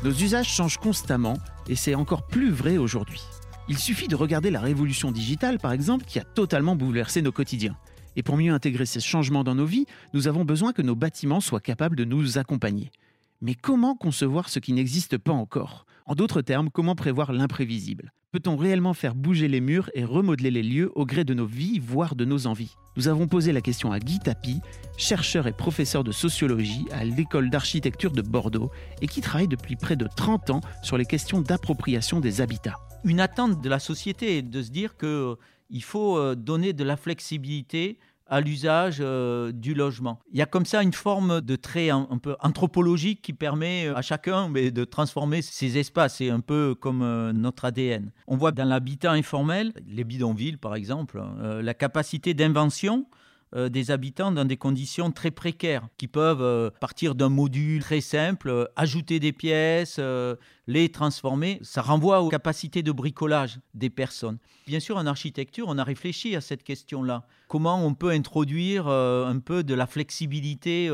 Nos 0.03 0.11
usages 0.11 0.47
changent 0.47 0.77
constamment 0.77 1.37
et 1.67 1.75
c'est 1.75 1.95
encore 1.95 2.27
plus 2.27 2.51
vrai 2.51 2.77
aujourd'hui. 2.77 3.21
Il 3.67 3.79
suffit 3.79 4.07
de 4.07 4.15
regarder 4.15 4.51
la 4.51 4.61
révolution 4.61 5.11
digitale, 5.11 5.57
par 5.57 5.71
exemple, 5.71 6.05
qui 6.05 6.19
a 6.19 6.23
totalement 6.23 6.75
bouleversé 6.75 7.23
nos 7.23 7.31
quotidiens. 7.31 7.75
Et 8.15 8.21
pour 8.21 8.37
mieux 8.37 8.53
intégrer 8.53 8.85
ces 8.85 8.99
changements 8.99 9.43
dans 9.43 9.55
nos 9.55 9.65
vies, 9.65 9.87
nous 10.13 10.27
avons 10.27 10.45
besoin 10.45 10.71
que 10.71 10.83
nos 10.83 10.95
bâtiments 10.95 11.41
soient 11.41 11.59
capables 11.59 11.95
de 11.95 12.05
nous 12.05 12.37
accompagner. 12.37 12.91
Mais 13.41 13.55
comment 13.55 13.95
concevoir 13.95 14.49
ce 14.49 14.59
qui 14.59 14.71
n'existe 14.71 15.17
pas 15.17 15.33
encore? 15.33 15.87
En 16.09 16.15
d'autres 16.15 16.41
termes, 16.41 16.69
comment 16.69 16.95
prévoir 16.95 17.33
l'imprévisible? 17.33 18.13
Peut-on 18.31 18.55
réellement 18.55 18.93
faire 18.93 19.13
bouger 19.13 19.49
les 19.49 19.59
murs 19.59 19.89
et 19.93 20.05
remodeler 20.05 20.51
les 20.51 20.63
lieux 20.63 20.89
au 20.95 21.05
gré 21.05 21.25
de 21.25 21.33
nos 21.33 21.45
vies, 21.45 21.79
voire 21.79 22.15
de 22.15 22.23
nos 22.23 22.47
envies? 22.47 22.77
Nous 22.95 23.09
avons 23.09 23.27
posé 23.27 23.51
la 23.51 23.59
question 23.59 23.91
à 23.91 23.99
Guy 23.99 24.19
Tapi, 24.19 24.61
chercheur 24.95 25.47
et 25.47 25.51
professeur 25.51 26.05
de 26.05 26.13
sociologie 26.13 26.85
à 26.93 27.03
l'école 27.03 27.49
d'architecture 27.49 28.11
de 28.11 28.21
Bordeaux 28.21 28.71
et 29.01 29.07
qui 29.07 29.19
travaille 29.19 29.49
depuis 29.49 29.75
près 29.75 29.97
de 29.97 30.07
30 30.07 30.49
ans 30.49 30.61
sur 30.81 30.97
les 30.97 31.05
questions 31.05 31.41
d'appropriation 31.41 32.21
des 32.21 32.39
habitats. 32.39 32.77
Une 33.03 33.19
attente 33.19 33.61
de 33.61 33.67
la 33.67 33.79
société 33.79 34.37
est 34.37 34.43
de 34.43 34.61
se 34.61 34.71
dire 34.71 34.95
qu'il 34.95 35.83
faut 35.83 36.17
euh, 36.17 36.35
donner 36.35 36.71
de 36.71 36.85
la 36.85 36.95
flexibilité 36.95 37.99
à 38.29 38.41
l'usage 38.41 38.97
euh, 38.99 39.51
du 39.51 39.73
logement. 39.73 40.19
Il 40.31 40.37
y 40.37 40.41
a 40.41 40.45
comme 40.45 40.65
ça 40.65 40.83
une 40.83 40.93
forme 40.93 41.41
de 41.41 41.55
trait 41.55 41.89
un, 41.89 42.05
peu 42.21 42.35
anthropologique 42.41 43.21
qui 43.21 43.33
permet 43.33 43.87
euh, 43.87 43.95
à 43.95 44.01
chacun 44.01 44.49
de 44.49 44.83
transformer 44.83 45.41
ces 45.41 45.77
espaces. 45.77 46.15
C'est 46.17 46.29
un 46.29 46.39
peu 46.39 46.75
comme 46.75 47.01
euh, 47.01 47.31
notre 47.33 47.65
ADN. 47.65 48.11
On 48.27 48.37
voit 48.37 48.51
dans 48.51 48.65
l'habitat 48.65 49.11
informel, 49.11 49.73
les 49.87 50.03
bidonvilles 50.03 50.57
par 50.57 50.75
exemple, 50.75 51.21
la 51.39 51.73
capacité 51.73 52.33
d'invention 52.33 53.07
des 53.55 53.91
habitants 53.91 54.31
dans 54.31 54.43
des 54.45 54.57
conditions 54.57 55.11
très 55.11 55.31
précaires, 55.31 55.87
qui 55.97 56.07
peuvent 56.07 56.71
partir 56.81 57.15
d'un 57.15 57.29
module 57.29 57.81
très 57.81 58.01
simple, 58.01 58.69
ajouter 58.75 59.19
des 59.19 59.31
pièces, 59.31 59.99
les 60.67 60.89
transformer. 60.89 61.59
Ça 61.61 61.81
renvoie 61.81 62.21
aux 62.21 62.29
capacités 62.29 62.83
de 62.83 62.91
bricolage 62.91 63.59
des 63.73 63.89
personnes. 63.89 64.37
Bien 64.67 64.79
sûr, 64.79 64.97
en 64.97 65.05
architecture, 65.05 65.65
on 65.69 65.77
a 65.77 65.83
réfléchi 65.83 66.35
à 66.35 66.41
cette 66.41 66.63
question-là. 66.63 67.25
Comment 67.47 67.85
on 67.85 67.93
peut 67.93 68.09
introduire 68.09 68.87
un 68.87 69.39
peu 69.39 69.63
de 69.63 69.73
la 69.73 69.87
flexibilité 69.87 70.89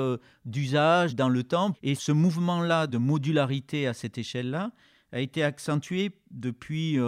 d'usage 0.46 1.16
dans 1.16 1.30
le 1.30 1.44
temps 1.44 1.74
Et 1.82 1.96
ce 1.96 2.12
mouvement-là 2.12 2.88
de 2.88 2.98
modularité 2.98 3.88
à 3.88 3.94
cette 3.94 4.18
échelle-là 4.18 4.72
a 5.12 5.20
été 5.20 5.44
accentué 5.44 6.12
depuis 6.32 7.00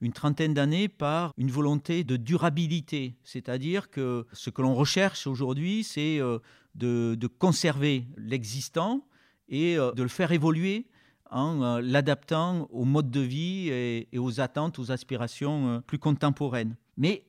une 0.00 0.12
trentaine 0.12 0.54
d'années 0.54 0.88
par 0.88 1.32
une 1.36 1.50
volonté 1.50 2.04
de 2.04 2.16
durabilité. 2.16 3.16
C'est-à-dire 3.22 3.90
que 3.90 4.26
ce 4.32 4.50
que 4.50 4.62
l'on 4.62 4.74
recherche 4.74 5.26
aujourd'hui, 5.26 5.84
c'est 5.84 6.18
euh, 6.20 6.38
de, 6.74 7.26
conserver 7.26 8.06
l'existant 8.16 9.06
et 9.48 9.76
euh, 9.76 9.92
de 9.92 10.02
le 10.02 10.08
faire 10.08 10.32
évoluer 10.32 10.86
en 11.30 11.62
euh, 11.62 11.80
l'adaptant 11.82 12.66
aux 12.70 12.84
modes 12.84 13.10
de 13.10 13.20
vie 13.20 13.68
et, 13.68 14.08
aux 14.18 14.40
attentes, 14.40 14.78
aux 14.78 14.90
aspirations 14.90 15.82
plus 15.86 15.98
contemporaines. 15.98 16.76
Mais 16.96 17.24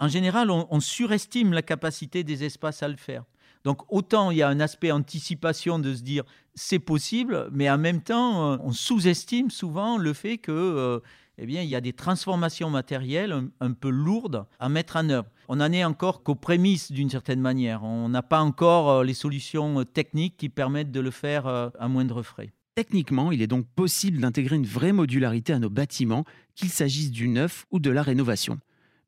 en 0.00 0.08
général, 0.08 0.50
on, 0.50 0.80
surestime 0.80 1.52
la 1.52 1.62
capacité 1.62 2.24
des 2.24 2.44
espaces 2.44 2.82
à 2.82 2.88
le 2.88 2.96
faire. 2.96 3.24
Donc 3.64 3.82
autant 3.92 4.30
il 4.30 4.36
y 4.36 4.42
a 4.42 4.48
un 4.48 4.60
aspect 4.60 4.92
anticipation 4.92 5.78
de 5.78 5.94
se 5.94 6.02
dire 6.02 6.24
c'est 6.54 6.78
possible, 6.78 7.48
mais 7.52 7.68
en 7.68 7.78
même 7.78 8.00
temps, 8.00 8.58
on 8.62 8.72
sous-estime 8.72 9.50
souvent 9.50 9.98
le 9.98 10.12
fait 10.12 10.38
que 10.38 11.02
eh 11.38 11.46
bien, 11.46 11.62
il 11.62 11.68
y 11.68 11.74
a 11.74 11.80
des 11.80 11.92
transformations 11.92 12.70
matérielles 12.70 13.34
un, 13.60 13.72
peu 13.72 13.90
lourdes 13.90 14.46
à 14.58 14.68
mettre 14.68 14.96
en 14.96 15.10
œuvre. 15.10 15.28
On 15.48 15.56
n'en 15.56 15.70
est 15.70 15.84
encore 15.84 16.22
qu'aux 16.22 16.34
prémices 16.34 16.90
d'une 16.90 17.10
certaine 17.10 17.40
manière. 17.40 17.84
On 17.84 18.08
n'a 18.08 18.22
pas 18.22 18.40
encore 18.40 18.90
euh, 18.90 19.04
les 19.04 19.14
solutions 19.14 19.80
euh, 19.80 19.84
techniques 19.84 20.36
qui 20.38 20.48
permettent 20.48 20.90
de 20.90 21.00
le 21.00 21.10
faire 21.10 21.46
euh, 21.46 21.68
à 21.78 21.88
moindre 21.88 22.22
frais. 22.22 22.52
Techniquement, 22.74 23.32
il 23.32 23.42
est 23.42 23.46
donc 23.46 23.66
possible 23.66 24.18
d'intégrer 24.18 24.56
une 24.56 24.66
vraie 24.66 24.92
modularité 24.92 25.52
à 25.52 25.58
nos 25.58 25.70
bâtiments, 25.70 26.24
qu'il 26.54 26.70
s'agisse 26.70 27.10
du 27.10 27.28
neuf 27.28 27.66
ou 27.70 27.80
de 27.80 27.90
la 27.90 28.02
rénovation. 28.02 28.58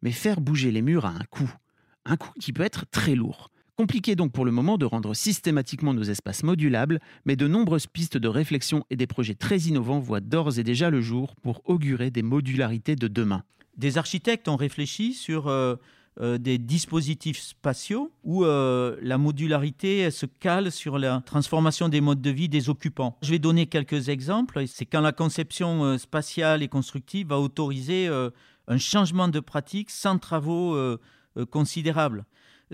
Mais 0.02 0.12
faire 0.12 0.40
bouger 0.40 0.70
les 0.70 0.82
murs 0.82 1.06
a 1.06 1.10
un 1.10 1.24
coût. 1.30 1.52
Un 2.04 2.16
coût 2.16 2.32
qui 2.40 2.52
peut 2.52 2.62
être 2.62 2.84
très 2.90 3.14
lourd. 3.14 3.50
Compliqué 3.78 4.16
donc 4.16 4.32
pour 4.32 4.44
le 4.44 4.50
moment 4.50 4.76
de 4.76 4.84
rendre 4.84 5.14
systématiquement 5.14 5.94
nos 5.94 6.02
espaces 6.02 6.42
modulables, 6.42 6.98
mais 7.24 7.36
de 7.36 7.46
nombreuses 7.46 7.86
pistes 7.86 8.16
de 8.16 8.26
réflexion 8.26 8.84
et 8.90 8.96
des 8.96 9.06
projets 9.06 9.36
très 9.36 9.58
innovants 9.58 10.00
voient 10.00 10.18
d'ores 10.18 10.58
et 10.58 10.64
déjà 10.64 10.90
le 10.90 11.00
jour 11.00 11.36
pour 11.42 11.62
augurer 11.64 12.10
des 12.10 12.22
modularités 12.22 12.96
de 12.96 13.06
demain. 13.06 13.44
Des 13.76 13.96
architectes 13.96 14.48
ont 14.48 14.56
réfléchi 14.56 15.14
sur 15.14 15.46
euh, 15.46 15.76
euh, 16.20 16.38
des 16.38 16.58
dispositifs 16.58 17.38
spatiaux 17.38 18.10
où 18.24 18.44
euh, 18.44 18.96
la 19.00 19.16
modularité 19.16 20.10
se 20.10 20.26
cale 20.26 20.72
sur 20.72 20.98
la 20.98 21.22
transformation 21.24 21.88
des 21.88 22.00
modes 22.00 22.20
de 22.20 22.30
vie 22.30 22.48
des 22.48 22.70
occupants. 22.70 23.16
Je 23.22 23.30
vais 23.30 23.38
donner 23.38 23.66
quelques 23.66 24.08
exemples. 24.08 24.66
C'est 24.66 24.86
quand 24.86 25.02
la 25.02 25.12
conception 25.12 25.96
spatiale 25.98 26.64
et 26.64 26.68
constructive 26.68 27.28
va 27.28 27.38
autoriser 27.38 28.08
un 28.68 28.78
changement 28.78 29.28
de 29.28 29.40
pratique 29.40 29.90
sans 29.90 30.18
travaux 30.18 30.78
considérables 31.50 32.24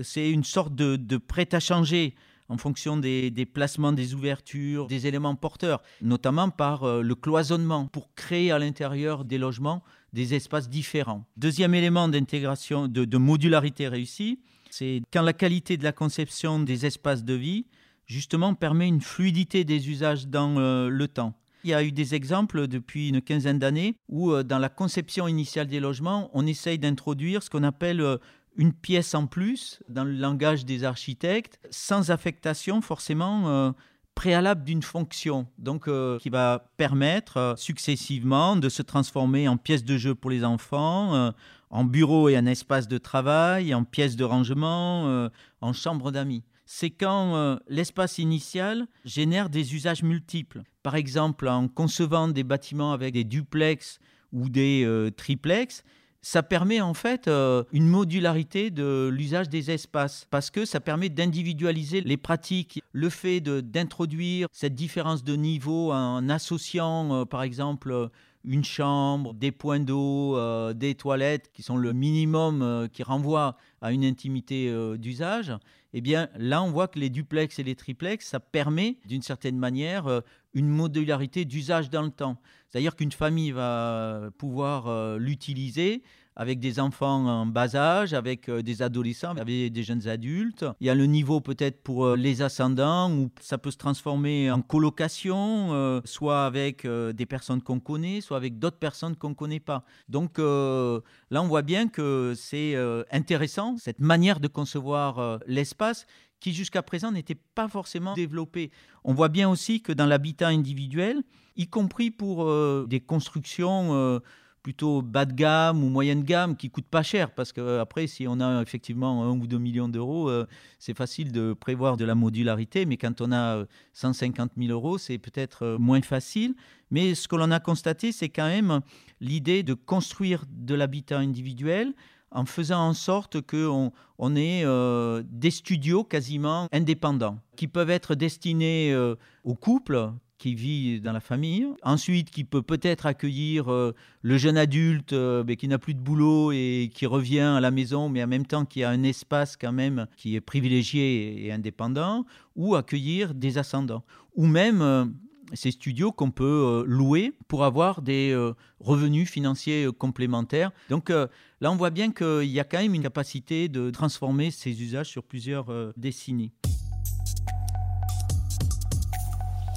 c'est 0.02 0.30
une 0.30 0.44
sorte 0.44 0.74
de, 0.74 1.16
prêt 1.16 1.48
à 1.52 1.60
changer 1.60 2.14
en 2.48 2.58
fonction 2.58 2.96
des, 2.96 3.48
placements 3.52 3.92
des 3.92 4.14
ouvertures, 4.14 4.86
des 4.86 5.06
éléments 5.06 5.34
porteurs, 5.34 5.82
notamment 6.02 6.50
par 6.50 6.84
euh, 6.84 7.02
le 7.02 7.14
cloisonnement, 7.14 7.86
pour 7.86 8.14
créer 8.14 8.52
à 8.52 8.58
l'intérieur 8.58 9.24
des 9.24 9.38
logements 9.38 9.82
des 10.12 10.34
espaces 10.34 10.68
différents. 10.68 11.24
Deuxième 11.36 11.74
élément 11.74 12.06
d'intégration, 12.06 12.86
de, 12.86 13.16
modularité 13.16 13.88
réussie, 13.88 14.40
c'est 14.70 15.02
quand 15.12 15.22
la 15.22 15.32
qualité 15.32 15.76
de 15.76 15.84
la 15.84 15.92
conception 15.92 16.60
des 16.60 16.84
espaces 16.84 17.24
de 17.24 17.34
vie, 17.34 17.66
justement, 18.06 18.54
permet 18.54 18.88
une 18.88 19.00
fluidité 19.00 19.64
des 19.64 19.88
usages 19.88 20.28
dans 20.28 20.58
euh, 20.58 20.88
le 20.88 21.08
temps. 21.08 21.34
Il 21.64 21.70
y 21.70 21.74
a 21.74 21.82
eu 21.82 21.92
des 21.92 22.14
exemples 22.14 22.68
depuis 22.68 23.08
une 23.08 23.20
quinzaine 23.20 23.58
d'années 23.58 23.96
où, 24.08 24.32
euh, 24.32 24.42
dans 24.42 24.58
la 24.58 24.68
conception 24.68 25.26
initiale 25.26 25.66
des 25.66 25.80
logements, 25.80 26.30
on 26.32 26.46
essaye 26.46 26.78
d'introduire 26.78 27.42
ce 27.42 27.50
qu'on 27.50 27.64
appelle 27.64 28.18
une 28.56 28.72
pièce 28.72 29.14
en 29.14 29.26
plus 29.26 29.80
dans 29.88 30.04
le 30.04 30.12
langage 30.12 30.64
des 30.64 30.84
architectes, 30.84 31.58
sans 31.70 32.10
affectation 32.10 32.80
forcément 32.80 33.48
euh, 33.48 33.72
préalable 34.14 34.64
d'une 34.64 34.82
fonction, 34.82 35.46
donc 35.58 35.88
euh, 35.88 36.18
qui 36.18 36.30
va 36.30 36.70
permettre 36.76 37.36
euh, 37.36 37.56
successivement 37.56 38.56
de 38.56 38.68
se 38.68 38.82
transformer 38.82 39.48
en 39.48 39.56
pièce 39.56 39.84
de 39.84 39.96
jeu 39.96 40.14
pour 40.14 40.30
les 40.30 40.44
enfants, 40.44 41.14
euh, 41.14 41.30
en 41.70 41.84
bureau 41.84 42.28
et 42.28 42.38
en 42.38 42.46
espace 42.46 42.88
de 42.88 42.98
travail, 42.98 43.74
en 43.74 43.84
pièce 43.84 44.14
de 44.16 44.24
rangement, 44.24 45.28
en 45.60 45.72
chambre 45.72 46.12
d'amis. 46.12 46.44
C'est 46.66 46.90
quand 46.90 47.58
l'espace 47.66 48.18
initial 48.18 48.86
génère 49.04 49.50
des 49.50 49.74
usages 49.74 50.04
multiples. 50.04 50.62
Par 50.84 50.94
exemple, 50.94 51.48
en 51.48 51.66
concevant 51.66 52.28
des 52.28 52.44
bâtiments 52.44 52.92
avec 52.92 53.14
des 53.14 53.24
duplex 53.24 53.98
ou 54.32 54.48
des 54.48 55.10
triplex, 55.16 55.82
ça 56.24 56.42
permet 56.42 56.80
en 56.80 56.94
fait 56.94 57.28
euh, 57.28 57.64
une 57.72 57.86
modularité 57.86 58.70
de 58.70 59.10
l'usage 59.12 59.50
des 59.50 59.70
espaces 59.70 60.26
parce 60.30 60.50
que 60.50 60.64
ça 60.64 60.80
permet 60.80 61.10
d'individualiser 61.10 62.00
les 62.00 62.16
pratiques. 62.16 62.82
Le 62.92 63.10
fait 63.10 63.40
d'introduire 63.40 64.48
cette 64.50 64.74
différence 64.74 65.22
de 65.22 65.36
niveau 65.36 65.92
en 65.92 66.26
associant 66.30 67.12
euh, 67.12 67.24
par 67.26 67.42
exemple 67.42 68.08
une 68.44 68.64
chambre, 68.64 69.34
des 69.34 69.52
points 69.52 69.80
d'eau, 69.80 70.36
euh, 70.36 70.72
des 70.72 70.94
toilettes 70.94 71.50
qui 71.52 71.62
sont 71.62 71.76
le 71.76 71.92
minimum 71.92 72.88
qui 72.92 73.02
renvoie 73.02 73.56
à 73.80 73.92
une 73.92 74.04
intimité 74.04 74.72
d'usage, 74.98 75.52
eh 75.92 76.00
bien 76.00 76.28
là 76.36 76.62
on 76.62 76.70
voit 76.70 76.88
que 76.88 76.98
les 76.98 77.10
duplex 77.10 77.58
et 77.58 77.62
les 77.62 77.74
triplex, 77.74 78.26
ça 78.26 78.40
permet 78.40 78.98
d'une 79.06 79.22
certaine 79.22 79.58
manière 79.58 80.22
une 80.54 80.68
modularité 80.68 81.44
d'usage 81.44 81.90
dans 81.90 82.02
le 82.02 82.10
temps. 82.10 82.38
C'est-à-dire 82.68 82.96
qu'une 82.96 83.12
famille 83.12 83.52
va 83.52 84.30
pouvoir 84.38 84.86
euh, 84.86 85.18
l'utiliser 85.18 86.02
avec 86.36 86.60
des 86.60 86.80
enfants 86.80 87.26
en 87.26 87.46
bas 87.46 87.76
âge, 87.76 88.12
avec 88.14 88.48
euh, 88.48 88.62
des 88.62 88.82
adolescents, 88.82 89.36
avec 89.36 89.72
des 89.72 89.82
jeunes 89.82 90.08
adultes. 90.08 90.64
Il 90.80 90.86
y 90.86 90.90
a 90.90 90.94
le 90.94 91.06
niveau 91.06 91.40
peut-être 91.40 91.82
pour 91.82 92.06
euh, 92.06 92.16
les 92.16 92.42
ascendants 92.42 93.12
où 93.12 93.30
ça 93.40 93.58
peut 93.58 93.70
se 93.70 93.76
transformer 93.76 94.50
en 94.50 94.62
colocation, 94.62 96.02
soit 96.04 96.44
avec 96.44 96.86
des 96.86 97.26
personnes 97.26 97.62
qu'on 97.62 97.80
connaît, 97.80 98.20
soit 98.20 98.36
avec 98.36 98.58
d'autres 98.58 98.78
personnes 98.78 99.16
qu'on 99.16 99.30
ne 99.30 99.34
connaît 99.34 99.60
pas. 99.60 99.84
Donc 100.08 100.38
là, 100.38 101.42
on 101.42 101.46
voit 101.46 101.62
bien 101.62 101.88
que 101.88 102.34
c'est 102.36 102.74
intéressant, 103.10 103.76
cette 103.78 104.00
manière 104.00 104.40
de 104.40 104.48
concevoir 104.48 105.40
l'espace 105.46 106.06
qui 106.44 106.52
jusqu'à 106.52 106.82
présent 106.82 107.10
n'était 107.10 107.38
pas 107.54 107.68
forcément 107.68 108.12
développé. 108.12 108.70
On 109.02 109.14
voit 109.14 109.30
bien 109.30 109.48
aussi 109.48 109.80
que 109.80 109.92
dans 109.92 110.04
l'habitat 110.04 110.48
individuel, 110.48 111.22
y 111.56 111.68
compris 111.68 112.10
pour 112.10 112.44
euh, 112.44 112.86
des 112.86 113.00
constructions 113.00 113.94
euh, 113.94 114.18
plutôt 114.64 115.02
bas 115.02 115.26
de 115.26 115.34
gamme 115.34 115.84
ou 115.84 115.90
moyenne 115.90 116.24
gamme 116.24 116.56
qui 116.56 116.70
coûtent 116.70 116.88
pas 116.88 117.02
cher, 117.02 117.30
parce 117.30 117.52
qu'après, 117.52 118.06
si 118.06 118.26
on 118.26 118.40
a 118.40 118.62
effectivement 118.62 119.22
un 119.22 119.38
ou 119.38 119.46
deux 119.46 119.58
millions 119.58 119.88
d'euros, 119.88 120.30
euh, 120.30 120.46
c'est 120.78 120.96
facile 120.96 121.30
de 121.30 121.52
prévoir 121.52 121.98
de 121.98 122.04
la 122.06 122.14
modularité, 122.14 122.86
mais 122.86 122.96
quand 122.96 123.20
on 123.20 123.30
a 123.30 123.64
150 123.92 124.52
000 124.56 124.72
euros, 124.72 124.96
c'est 124.96 125.18
peut-être 125.18 125.76
moins 125.78 126.00
facile. 126.00 126.54
Mais 126.90 127.14
ce 127.14 127.28
que 127.28 127.36
l'on 127.36 127.50
a 127.50 127.60
constaté, 127.60 128.10
c'est 128.10 128.30
quand 128.30 128.48
même 128.48 128.80
l'idée 129.20 129.62
de 129.62 129.74
construire 129.74 130.44
de 130.48 130.74
l'habitat 130.74 131.18
individuel 131.18 131.92
en 132.34 132.46
faisant 132.46 132.88
en 132.88 132.94
sorte 132.94 133.40
qu'on 133.42 133.92
on 134.18 134.36
ait 134.36 134.62
euh, 134.64 135.22
des 135.26 135.50
studios 135.50 136.04
quasiment 136.04 136.68
indépendants 136.72 137.38
qui 137.56 137.68
peuvent 137.68 137.90
être 137.90 138.14
destinés 138.14 138.92
euh, 138.92 139.14
au 139.44 139.54
couple 139.54 140.10
qui 140.38 140.54
vit 140.54 141.00
dans 141.00 141.12
la 141.12 141.20
famille, 141.20 141.66
ensuite 141.82 142.30
qui 142.30 142.44
peut 142.44 142.62
peut-être 142.62 143.06
accueillir 143.06 143.72
euh, 143.72 143.94
le 144.22 144.36
jeune 144.38 144.56
adulte 144.56 145.12
mais 145.12 145.56
qui 145.56 145.68
n'a 145.68 145.78
plus 145.78 145.94
de 145.94 146.00
boulot 146.00 146.52
et 146.52 146.90
qui 146.92 147.06
revient 147.06 147.40
à 147.40 147.60
la 147.60 147.70
maison, 147.70 148.08
mais 148.08 148.22
en 148.22 148.26
même 148.26 148.46
temps 148.46 148.64
qui 148.64 148.82
a 148.82 148.90
un 148.90 149.02
espace 149.02 149.56
quand 149.56 149.72
même 149.72 150.06
qui 150.16 150.36
est 150.36 150.40
privilégié 150.40 151.46
et 151.46 151.52
indépendant, 151.52 152.24
ou 152.56 152.74
accueillir 152.74 153.34
des 153.34 153.58
ascendants, 153.58 154.04
ou 154.34 154.46
même 154.46 155.14
ces 155.52 155.70
studios 155.70 156.12
qu'on 156.12 156.30
peut 156.30 156.44
euh, 156.44 156.84
louer 156.86 157.32
pour 157.48 157.64
avoir 157.64 158.02
des 158.02 158.32
euh, 158.32 158.54
revenus 158.80 159.30
financiers 159.30 159.84
euh, 159.84 159.92
complémentaires. 159.92 160.70
Donc 160.88 161.10
là, 161.10 161.28
on 161.62 161.76
voit 161.76 161.90
bien 161.90 162.12
qu'il 162.12 162.44
y 162.44 162.60
a 162.60 162.64
quand 162.64 162.78
même 162.78 162.94
une 162.94 163.02
capacité 163.02 163.68
de 163.68 163.90
transformer 163.90 164.50
ces 164.50 164.82
usages 164.82 165.08
sur 165.08 165.22
plusieurs 165.22 165.66
décennies. 165.96 166.52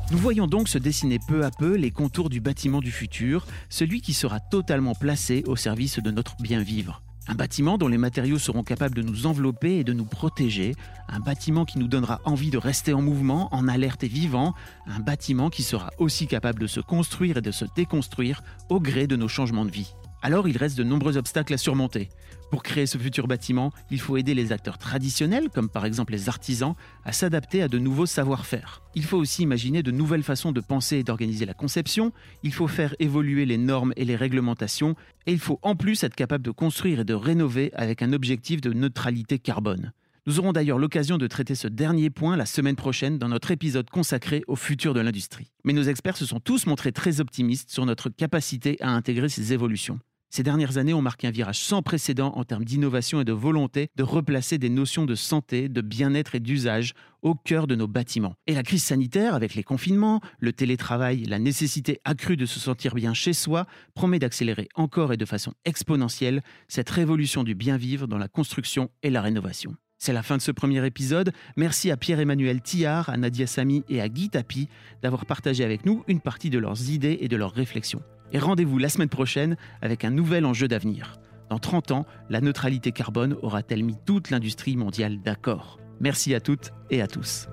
Nous 0.10 0.18
voyons 0.18 0.48
donc 0.48 0.70
se 0.70 0.78
dessiner 0.78 1.20
peu 1.20 1.44
à 1.44 1.52
peu 1.52 1.76
les 1.76 1.92
contours 1.92 2.30
du 2.30 2.40
bâtiment 2.40 2.80
du 2.80 2.92
futur, 2.92 3.46
celui 3.70 4.00
qui 4.00 4.14
sera 4.14 4.40
totalement 4.40 4.96
placé 4.96 5.44
au 5.48 5.58
service 5.58 6.00
de 6.00 6.12
notre 6.12 6.38
bien 6.38 6.62
vivre. 6.62 7.02
Un 7.28 7.36
bâtiment 7.36 7.78
dont 7.78 7.90
les 7.90 7.98
matériaux 7.98 8.40
seront 8.40 8.64
capables 8.64 8.96
de 8.96 9.02
nous 9.02 9.26
envelopper 9.26 9.80
et 9.80 9.84
de 9.84 9.92
nous 9.92 10.06
protéger. 10.06 10.76
Un 11.10 11.20
bâtiment 11.20 11.66
qui 11.66 11.78
nous 11.78 11.90
donnera 11.90 12.22
envie 12.24 12.52
de 12.52 12.58
rester 12.58 12.94
en 12.94 13.02
mouvement, 13.02 13.54
en 13.54 13.68
alerte 13.68 14.06
et 14.06 14.08
vivant. 14.08 14.54
Un 14.86 15.02
bâtiment 15.02 15.50
qui 15.50 15.62
sera 15.62 15.90
aussi 15.98 16.26
capable 16.26 16.62
de 16.62 16.68
se 16.68 16.80
construire 16.80 17.38
et 17.38 17.42
de 17.42 17.52
se 17.52 17.66
déconstruire 17.76 18.44
au 18.70 18.80
gré 18.80 19.08
de 19.08 19.18
nos 19.18 19.28
changements 19.28 19.66
de 19.66 19.72
vie. 19.72 19.94
Alors 20.22 20.48
il 20.48 20.58
reste 20.58 20.78
de 20.78 20.84
nombreux 20.84 21.18
obstacles 21.18 21.54
à 21.54 21.58
surmonter. 21.58 22.10
Pour 22.50 22.64
créer 22.64 22.86
ce 22.86 22.98
futur 22.98 23.28
bâtiment, 23.28 23.74
il 23.92 24.00
faut 24.00 24.16
aider 24.16 24.34
les 24.34 24.52
acteurs 24.52 24.78
traditionnels, 24.78 25.50
comme 25.54 25.70
par 25.70 25.86
exemple 25.86 26.14
les 26.14 26.30
artisans, 26.30 26.76
à 27.04 27.12
s'adapter 27.12 27.62
à 27.62 27.68
de 27.68 27.78
nouveaux 27.78 28.06
savoir-faire. 28.06 28.82
Il 28.96 29.04
faut 29.04 29.18
aussi 29.18 29.44
imaginer 29.44 29.84
de 29.84 29.92
nouvelles 29.92 30.24
façons 30.24 30.54
de 30.54 30.62
penser 30.62 30.98
et 30.98 31.04
d'organiser 31.04 31.46
la 31.46 31.54
conception, 31.54 32.14
il 32.44 32.54
faut 32.54 32.68
faire 32.68 32.96
évoluer 33.00 33.46
les 33.46 33.58
normes 33.58 33.94
et 33.98 34.06
les 34.06 34.16
réglementations, 34.16 34.96
et 35.26 35.34
il 35.34 35.40
faut 35.40 35.60
en 35.62 35.76
plus 35.76 36.04
être 36.04 36.16
capable 36.16 36.46
de 36.46 36.52
construire 36.52 37.02
et 37.02 37.06
de 37.06 37.14
rénover 37.14 37.72
avec 37.76 38.02
un 38.02 38.14
objectif 38.14 38.62
de 38.62 38.72
neutralité 38.72 39.40
carbone. 39.40 39.92
Nous 40.28 40.40
aurons 40.40 40.52
d'ailleurs 40.52 40.78
l'occasion 40.78 41.18
de 41.18 41.26
traiter 41.26 41.56
ce 41.56 41.70
dernier 41.70 42.10
point 42.10 42.36
la 42.36 42.46
semaine 42.46 42.76
prochaine 42.76 43.18
dans 43.18 43.30
notre 43.30 43.50
épisode 43.50 43.90
consacré 43.90 44.44
au 44.48 44.58
futur 44.58 44.94
de 44.94 45.00
l'industrie. 45.00 45.54
Mais 45.64 45.72
nos 45.72 45.84
experts 45.84 46.18
se 46.18 46.26
sont 46.26 46.42
tous 46.42 46.66
montrés 46.66 46.92
très 46.92 47.22
optimistes 47.22 47.70
sur 47.72 47.86
notre 47.86 48.10
capacité 48.10 48.76
à 48.82 48.90
intégrer 48.90 49.30
ces 49.30 49.54
évolutions. 49.54 50.02
Ces 50.30 50.44
dernières 50.44 50.78
années 50.78 50.94
ont 50.94 51.02
marqué 51.02 51.28
un 51.28 51.32
virage 51.32 51.60
sans 51.60 51.82
précédent 51.82 52.34
en 52.36 52.44
termes 52.44 52.66
d'innovation 52.66 53.22
et 53.22 53.24
de 53.24 53.32
volonté 53.32 53.88
de 53.96 54.04
replacer 54.04 54.58
des 54.58 54.68
notions 54.68 55.06
de 55.06 55.16
santé, 55.16 55.70
de 55.70 55.80
bien-être 55.80 56.36
et 56.36 56.42
d'usage 56.42 56.92
au 57.22 57.34
cœur 57.34 57.66
de 57.66 57.76
nos 57.76 57.88
bâtiments. 57.88 58.36
Et 58.48 58.54
la 58.54 58.64
crise 58.64 58.84
sanitaire, 58.84 59.34
avec 59.34 59.56
les 59.56 59.64
confinements, 59.64 60.20
le 60.40 60.52
télétravail, 60.52 61.24
la 61.24 61.40
nécessité 61.40 62.02
accrue 62.04 62.36
de 62.36 62.46
se 62.46 62.60
sentir 62.60 62.96
bien 62.96 63.14
chez 63.14 63.32
soi, 63.32 63.66
promet 63.94 64.20
d'accélérer 64.20 64.68
encore 64.76 65.14
et 65.14 65.18
de 65.18 65.24
façon 65.24 65.54
exponentielle 65.64 66.44
cette 66.68 66.90
révolution 66.90 67.46
du 67.46 67.56
bien-vivre 67.56 68.08
dans 68.08 68.18
la 68.18 68.28
construction 68.28 68.90
et 69.04 69.10
la 69.10 69.22
rénovation. 69.22 69.78
C'est 70.00 70.14
la 70.14 70.22
fin 70.22 70.38
de 70.38 70.42
ce 70.42 70.52
premier 70.52 70.86
épisode. 70.86 71.32
Merci 71.56 71.90
à 71.90 71.98
Pierre-Emmanuel 71.98 72.62
Tillard, 72.62 73.10
à 73.10 73.18
Nadia 73.18 73.48
Sami 73.48 73.84
et 73.90 74.00
à 74.00 74.10
Guy 74.10 74.30
Tapi 74.30 74.70
d'avoir 75.02 75.26
partagé 75.26 75.64
avec 75.64 75.86
nous 75.86 76.04
une 76.08 76.20
partie 76.20 76.52
de 76.52 76.60
leurs 76.60 76.90
idées 76.92 77.18
et 77.22 77.28
de 77.28 77.36
leurs 77.36 77.54
réflexions. 77.54 78.04
Et 78.32 78.40
rendez-vous 78.40 78.78
la 78.78 78.90
semaine 78.90 79.10
prochaine 79.10 79.58
avec 79.82 80.06
un 80.06 80.12
nouvel 80.12 80.46
enjeu 80.46 80.68
d'avenir. 80.68 81.16
Dans 81.50 81.60
30 81.60 81.92
ans, 81.92 82.06
la 82.30 82.42
neutralité 82.42 82.92
carbone 82.92 83.38
aura-t-elle 83.42 83.84
mis 83.84 83.96
toute 84.06 84.30
l'industrie 84.30 84.76
mondiale 84.76 85.20
d'accord? 85.24 85.80
Merci 86.00 86.36
à 86.36 86.42
toutes 86.42 86.72
et 86.92 87.02
à 87.02 87.08
tous. 87.08 87.48